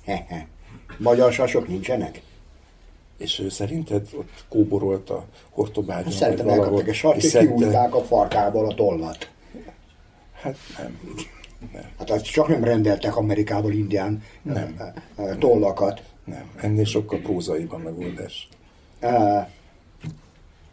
Hehe. 0.05 0.47
Magyar 0.97 1.34
sasok 1.34 1.68
nincsenek? 1.68 2.22
És 3.18 3.39
ő 3.39 3.49
szerinted 3.49 4.08
ott 4.18 4.45
kóborolt 4.49 5.10
a 5.10 5.26
hortobágyon? 5.49 6.03
Hát 6.03 6.14
szerintem 6.14 6.49
elkaptak 6.49 6.88
egy 6.88 6.93
sast, 6.93 7.18
és 7.18 7.24
szedte- 7.24 7.55
kihúzták 7.55 7.95
a 7.95 8.03
farkából 8.03 8.70
a 8.70 8.74
tollat. 8.74 9.30
Hát 10.48 10.58
nem. 10.78 11.00
Hát 11.98 12.10
azt 12.10 12.26
csak 12.32 12.48
nem 12.48 12.64
rendeltek 12.64 13.16
Amerikából 13.16 13.74
indián 13.74 14.24
Nem. 14.41 14.93
tollakat. 15.39 16.04
Nem, 16.26 16.52
ennél 16.56 16.86
sokkal 16.86 17.20
prózaiban 17.20 17.82
megoldás. 17.82 18.48
Eh, 19.00 19.48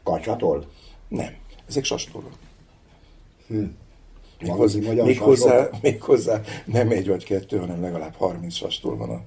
Kacsatol? 0.03 0.67
Nem, 1.09 1.35
ezek 1.69 1.85
sastollak. 1.85 2.33
Hm. 3.47 3.65
Méghozzá, 4.41 4.79
méghozzá, 5.05 5.69
méghozzá 5.83 6.41
nem 6.65 6.91
egy 6.91 7.09
vagy 7.09 7.25
kettő, 7.25 7.59
hanem 7.59 7.81
legalább 7.83 8.15
30 8.15 8.55
sastól 8.55 8.97
van 8.97 9.11
a, 9.11 9.23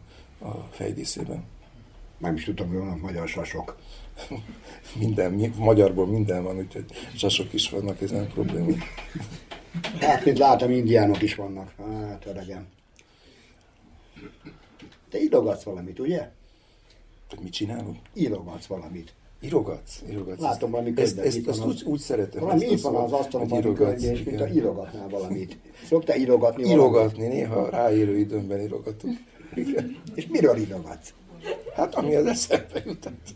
a 0.48 0.68
fejdíszében. 0.72 1.44
Nem 2.18 2.36
is 2.36 2.44
tudtam, 2.44 2.68
hogy 2.68 2.78
vannak 2.78 3.02
magyar 3.02 3.28
sasok. 3.28 3.78
Minden, 5.00 5.32
mi- 5.32 5.54
magyarból 5.58 6.08
minden 6.08 6.44
van, 6.44 6.58
úgyhogy 6.58 6.86
sasok 7.16 7.54
is 7.54 7.70
vannak, 7.70 8.02
ez 8.02 8.12
nem 8.12 8.28
probléma. 8.28 8.74
Hát, 10.00 10.26
mint 10.26 10.38
látom, 10.38 10.72
indiánok 10.72 11.22
is 11.22 11.36
vannak. 11.36 11.74
Hát, 11.78 12.26
öregem. 12.26 12.68
Te 15.10 15.20
írogatsz 15.22 15.64
valamit, 15.64 16.00
ugye? 16.00 16.30
Hogy 17.30 17.40
mit 17.40 17.54
csinálunk? 17.54 17.98
Írogatsz 18.14 18.66
valamit. 18.66 19.14
Írogatsz? 19.42 20.02
írogatsz. 20.10 20.42
Látom 20.42 20.72
valami 20.72 20.94
ezt, 20.96 21.16
könyvet. 21.16 21.26
ezt, 21.26 21.48
ezt 21.48 21.60
van 21.60 21.68
úgy, 21.68 21.84
úgy 21.86 22.00
szeretem. 22.00 22.42
Valami 22.42 22.64
ezt 22.64 22.72
itt 22.72 22.82
van 22.82 22.96
az 22.96 23.12
asztalon 23.12 23.48
valami 23.48 23.74
könyv, 23.74 24.04
és 24.04 24.24
mint 24.24 24.42
a 24.42 24.48
írogatnál 24.48 25.10
valamit. 25.10 25.58
Szoktál 25.86 26.18
írogatni 26.18 26.64
valamit? 26.64 26.84
Írogatni, 26.84 27.28
néha 27.28 27.70
ráérő 27.70 28.18
időmben 28.18 28.62
írogatok. 28.62 29.10
Igen. 29.56 30.02
És 30.16 30.28
miről 30.28 30.58
írogatsz? 30.58 31.14
Hát 31.76 31.96
ami 31.96 32.16
az 32.16 32.26
eszembe 32.26 32.84
jutott. 32.86 33.36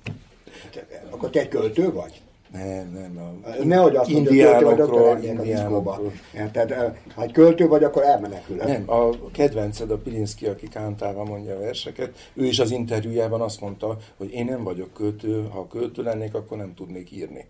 Akkor 1.10 1.30
te 1.30 1.48
költő 1.48 1.92
vagy? 1.92 2.22
Nem, 2.52 2.92
nem. 2.92 3.42
A 3.44 3.64
Nehogy 3.64 3.96
azt 3.96 4.10
mondja, 4.10 4.54
hogy 4.54 4.64
költő 4.64 4.66
vagy, 4.66 4.80
akkor 4.80 5.24
indiánokról? 5.24 6.12
Eh, 6.34 6.94
Ha 7.16 7.22
egy 7.22 7.32
költő 7.32 7.68
vagy, 7.68 7.84
akkor 7.84 8.04
elmenekülök. 8.04 8.66
Nem, 8.66 8.84
a 8.90 9.32
kedvenced 9.32 9.92
a 9.92 9.98
Pilinszki, 9.98 10.46
aki 10.46 10.68
kántálva 10.68 11.24
mondja 11.24 11.56
a 11.56 11.60
verseket, 11.60 12.30
ő 12.34 12.46
is 12.46 12.60
az 12.60 12.72
interjújában 12.72 13.42
azt 13.42 13.62
mondta, 13.62 13.98
hogy 14.18 14.32
én 14.32 14.46
nem 14.46 14.64
vagyok 14.64 14.94
költő, 14.94 15.48
ha 15.50 15.68
költő 15.68 16.04
lennék, 16.04 16.34
akkor 16.34 16.58
nem 16.58 16.74
tudnék 16.74 17.12
írni. 17.12 17.46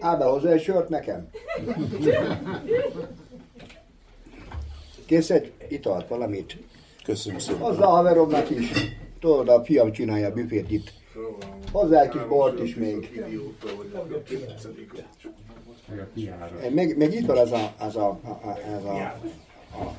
Ábel, 0.00 0.28
hozzá 0.28 0.50
egy 0.50 0.62
sört 0.62 0.88
nekem. 0.88 1.28
Kész 5.06 5.30
egy 5.30 5.52
italt, 5.68 6.08
valamit. 6.08 6.56
Köszönöm 7.04 7.38
szépen. 7.38 7.60
Hozzá 7.60 7.84
a 7.84 7.88
haveromnak 7.88 8.50
is. 8.50 8.72
Tudod, 9.20 9.48
a 9.48 9.64
fiam 9.64 9.92
csinálja 9.92 10.26
a 10.26 10.32
büfét 10.32 10.70
itt. 10.70 10.92
Hozzá 11.72 12.00
egy 12.02 12.08
kis 12.08 12.26
bort 12.26 12.60
is 12.60 12.74
még. 12.74 13.22
Meg. 16.74 16.96
Meg, 16.98 17.14
itt 17.14 17.26
van 17.26 17.38
ez 17.38 17.52
a, 17.52 17.72
ez 17.80 17.96
a, 17.96 18.18
a, 18.22 18.28
a- 18.28 18.58
ez 18.76 18.84
a, 18.84 18.96
a, 19.72 19.94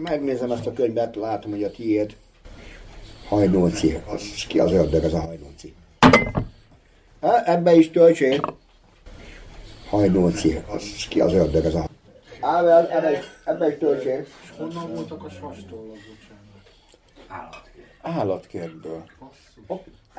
megnézem 0.00 0.52
ezt 0.52 0.66
a 0.66 0.72
könyvet, 0.72 1.16
látom, 1.16 1.50
hogy 1.50 1.62
a 1.64 1.70
tiéd. 1.70 2.16
Hajnóci. 3.28 3.98
Az, 4.06 4.22
ki 4.48 4.58
az 4.58 4.72
ördög, 4.72 5.04
ez 5.04 5.12
a 5.12 5.20
hajnóci? 5.20 5.74
E, 7.20 7.42
ebbe 7.46 7.74
is 7.74 7.90
töltsél. 7.90 8.40
Hajnóci. 9.88 10.58
Az, 10.68 11.06
ki 11.08 11.20
az 11.20 11.32
ördög, 11.32 11.64
ez 11.64 11.74
a 11.74 11.88
Ável, 12.40 12.88
ebbe, 12.90 13.10
is- 13.12 13.18
ebbe 13.44 13.68
is 13.68 13.78
töltsél. 13.78 14.24
Honnan 14.56 14.94
voltak 14.94 15.24
a 15.24 15.28
sastollak, 15.28 15.96
bocsánat? 15.96 17.62
Állatkertből. 18.02 19.04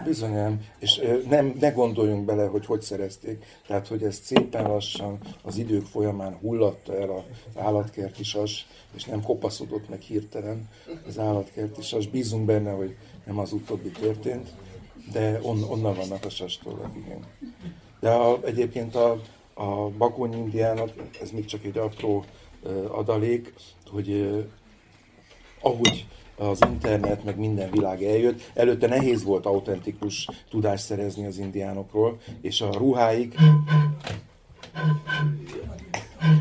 Bizonyám, 0.06 0.66
és 0.80 1.02
nem, 1.30 1.56
ne 1.60 1.70
gondoljunk 1.70 2.26
bele, 2.26 2.46
hogy 2.46 2.66
hogy 2.66 2.82
szerezték. 2.82 3.46
Tehát, 3.68 3.88
hogy 3.88 4.04
ez 4.04 4.20
szépen 4.24 4.68
lassan 4.68 5.18
az 5.42 5.58
idők 5.58 5.86
folyamán 5.86 6.34
hullatta 6.34 7.00
el 7.00 7.10
az 7.10 7.62
állatkerti 7.62 8.24
sas, 8.24 8.68
és 8.96 9.04
nem 9.04 9.22
kopaszodott 9.22 9.90
meg 9.90 10.02
hirtelen 10.02 10.70
az 11.08 11.20
állatkerti 11.20 11.82
sas. 11.82 12.08
Bízunk 12.08 12.46
benne, 12.46 12.72
hogy 12.72 12.96
nem 13.26 13.40
az 13.40 13.54
utóbbi 13.54 13.90
történt, 13.90 14.50
de 15.12 15.40
on, 15.42 15.64
onnan 15.64 15.96
vannak 15.96 16.26
a 16.26 16.30
sastollak, 16.30 16.96
igen. 17.06 17.26
De 18.00 18.10
a, 18.10 18.40
egyébként 18.44 18.96
a, 18.96 19.22
a 19.54 19.90
bakony 19.90 20.34
indiánok, 20.34 20.90
ez 21.22 21.32
még 21.32 21.46
csak 21.46 21.64
egy 21.64 21.78
apró 21.78 22.24
adalék, 22.88 23.54
hogy 23.92 24.36
ahogy 25.62 26.08
az 26.38 26.60
internet, 26.72 27.24
meg 27.24 27.38
minden 27.38 27.72
világ 27.72 28.04
eljött, 28.04 28.52
előtte 28.54 28.88
nehéz 28.88 29.24
volt 29.24 29.46
autentikus 29.46 30.28
tudást 30.50 30.84
szerezni 30.84 31.26
az 31.26 31.38
indiánokról, 31.38 32.18
és 32.42 32.62
a 32.62 32.70
ruháik 32.78 33.36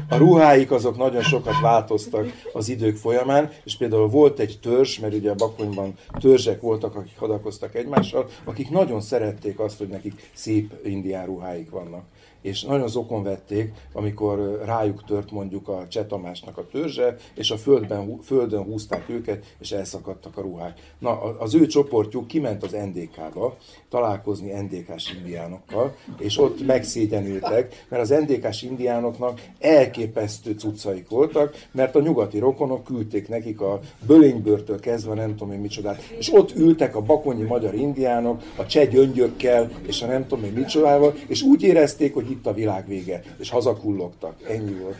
a 0.08 0.16
ruháik 0.16 0.70
azok 0.70 0.96
nagyon 0.96 1.22
sokat 1.22 1.60
változtak 1.60 2.26
az 2.52 2.68
idők 2.68 2.96
folyamán, 2.96 3.50
és 3.64 3.76
például 3.76 4.08
volt 4.08 4.38
egy 4.38 4.58
törzs, 4.62 4.98
mert 4.98 5.14
ugye 5.14 5.30
a 5.30 5.34
Bakonyban 5.34 5.94
törzsek 6.20 6.60
voltak, 6.60 6.94
akik 6.94 7.18
hadakoztak 7.18 7.74
egymással, 7.74 8.28
akik 8.44 8.70
nagyon 8.70 9.00
szerették 9.00 9.58
azt, 9.58 9.78
hogy 9.78 9.88
nekik 9.88 10.30
szép 10.32 10.72
indián 10.84 11.26
ruháik 11.26 11.70
vannak. 11.70 12.04
És 12.42 12.62
nagyon 12.62 12.88
zokon 12.88 13.22
vették, 13.22 13.72
amikor 13.92 14.62
rájuk 14.64 15.04
tört 15.04 15.30
mondjuk 15.30 15.68
a 15.68 15.86
Cseh 15.88 16.06
Tamásnak 16.06 16.58
a 16.58 16.66
törzse, 16.66 17.16
és 17.34 17.50
a 17.50 17.56
földben, 17.56 18.20
földön 18.22 18.62
húzták 18.62 19.08
őket, 19.08 19.54
és 19.60 19.72
elszakadtak 19.72 20.36
a 20.36 20.40
ruhák. 20.40 20.80
Na, 20.98 21.20
az 21.20 21.54
ő 21.54 21.66
csoportjuk 21.66 22.26
kiment 22.26 22.62
az 22.62 22.72
NDK-ba 22.72 23.56
találkozni 23.88 24.52
NDK-s 24.52 25.12
indiánokkal, 25.18 25.96
és 26.18 26.38
ott 26.38 26.66
megszégyenültek, 26.66 27.86
mert 27.88 28.02
az 28.02 28.08
NDK-s 28.08 28.62
indiánoknak 28.62 29.40
elképesztő 29.58 30.52
cuccaik 30.52 31.08
voltak, 31.08 31.66
mert 31.72 31.96
a 31.96 32.00
nyugati 32.00 32.38
rokonok 32.38 32.84
küldték 32.84 33.28
nekik 33.28 33.60
a 33.60 33.80
bölénybőrtől 34.06 34.80
kezdve 34.80 35.14
nem 35.14 35.36
tudom 35.36 35.52
én 35.52 35.60
micsodát, 35.60 36.02
és 36.18 36.32
ott 36.34 36.54
ültek 36.56 36.96
a 36.96 37.00
bakonyi 37.00 37.42
magyar 37.42 37.74
indiánok, 37.74 38.42
a 38.56 38.66
cseh 38.66 38.88
gyöngyökkel, 38.88 39.70
és 39.86 40.02
a 40.02 40.06
nem 40.06 40.26
tudom 40.26 40.44
én 40.44 40.52
micsodával, 40.52 41.14
és 41.26 41.42
úgy 41.42 41.62
érezték, 41.62 42.14
hogy 42.14 42.30
itt 42.32 42.46
a 42.46 42.52
világ 42.52 42.86
vége, 42.86 43.22
és 43.38 43.50
hazakullogtak. 43.50 44.48
Ennyi 44.48 44.74
volt. 44.74 44.96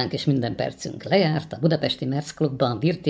óránk 0.00 0.14
és 0.14 0.24
minden 0.24 0.54
percünk 0.56 1.02
lejárt 1.02 1.52
a 1.52 1.58
Budapesti 1.60 2.04
Mersz 2.04 2.34
Klubban, 2.34 2.78
Virt 2.78 3.06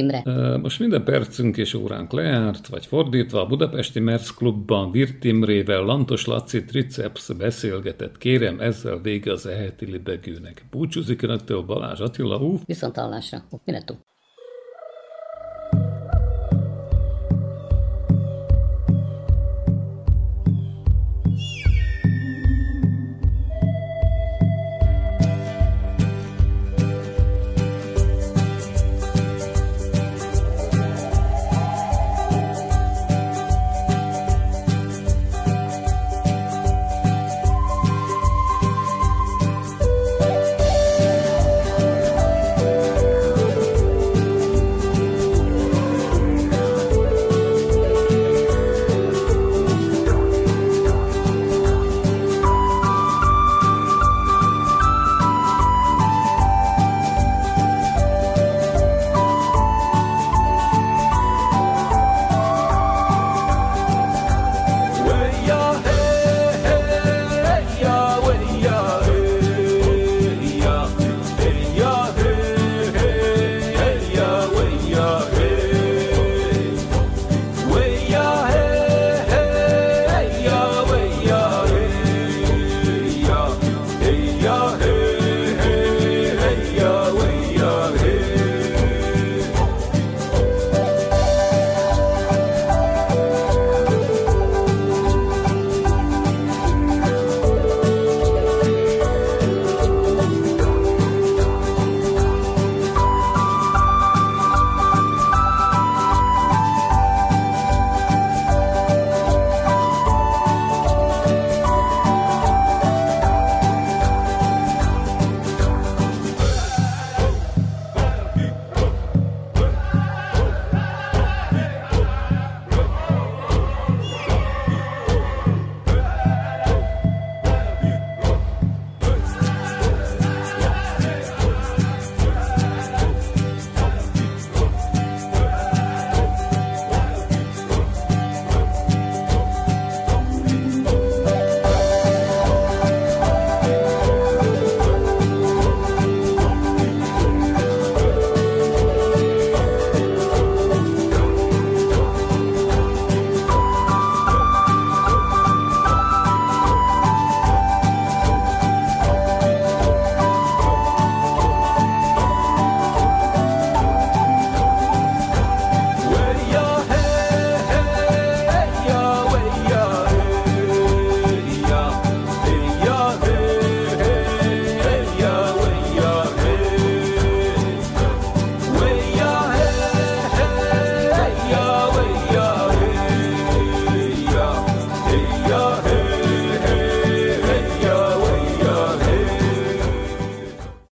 Most 0.62 0.78
minden 0.78 1.04
percünk 1.04 1.56
és 1.56 1.74
óránk 1.74 2.12
lejárt, 2.12 2.66
vagy 2.66 2.86
fordítva 2.86 3.40
a 3.40 3.46
Budapesti 3.46 4.00
Mersz 4.00 4.34
Klubban 4.34 4.90
Virt 4.90 5.24
Lantos 5.66 6.24
Laci 6.24 6.64
Triceps 6.64 7.32
beszélgetett. 7.38 8.18
Kérem, 8.18 8.60
ezzel 8.60 9.00
vége 9.00 9.32
az 9.32 9.46
eheti 9.46 9.90
libegőnek. 9.90 10.64
Búcsúzik 10.70 11.22
önöktől 11.22 11.62
Balázs 11.62 12.00
Attila, 12.00 12.38
hú. 12.38 12.60
Viszont 12.64 12.96
hallásra, 12.96 13.44
Minetú. 13.64 13.94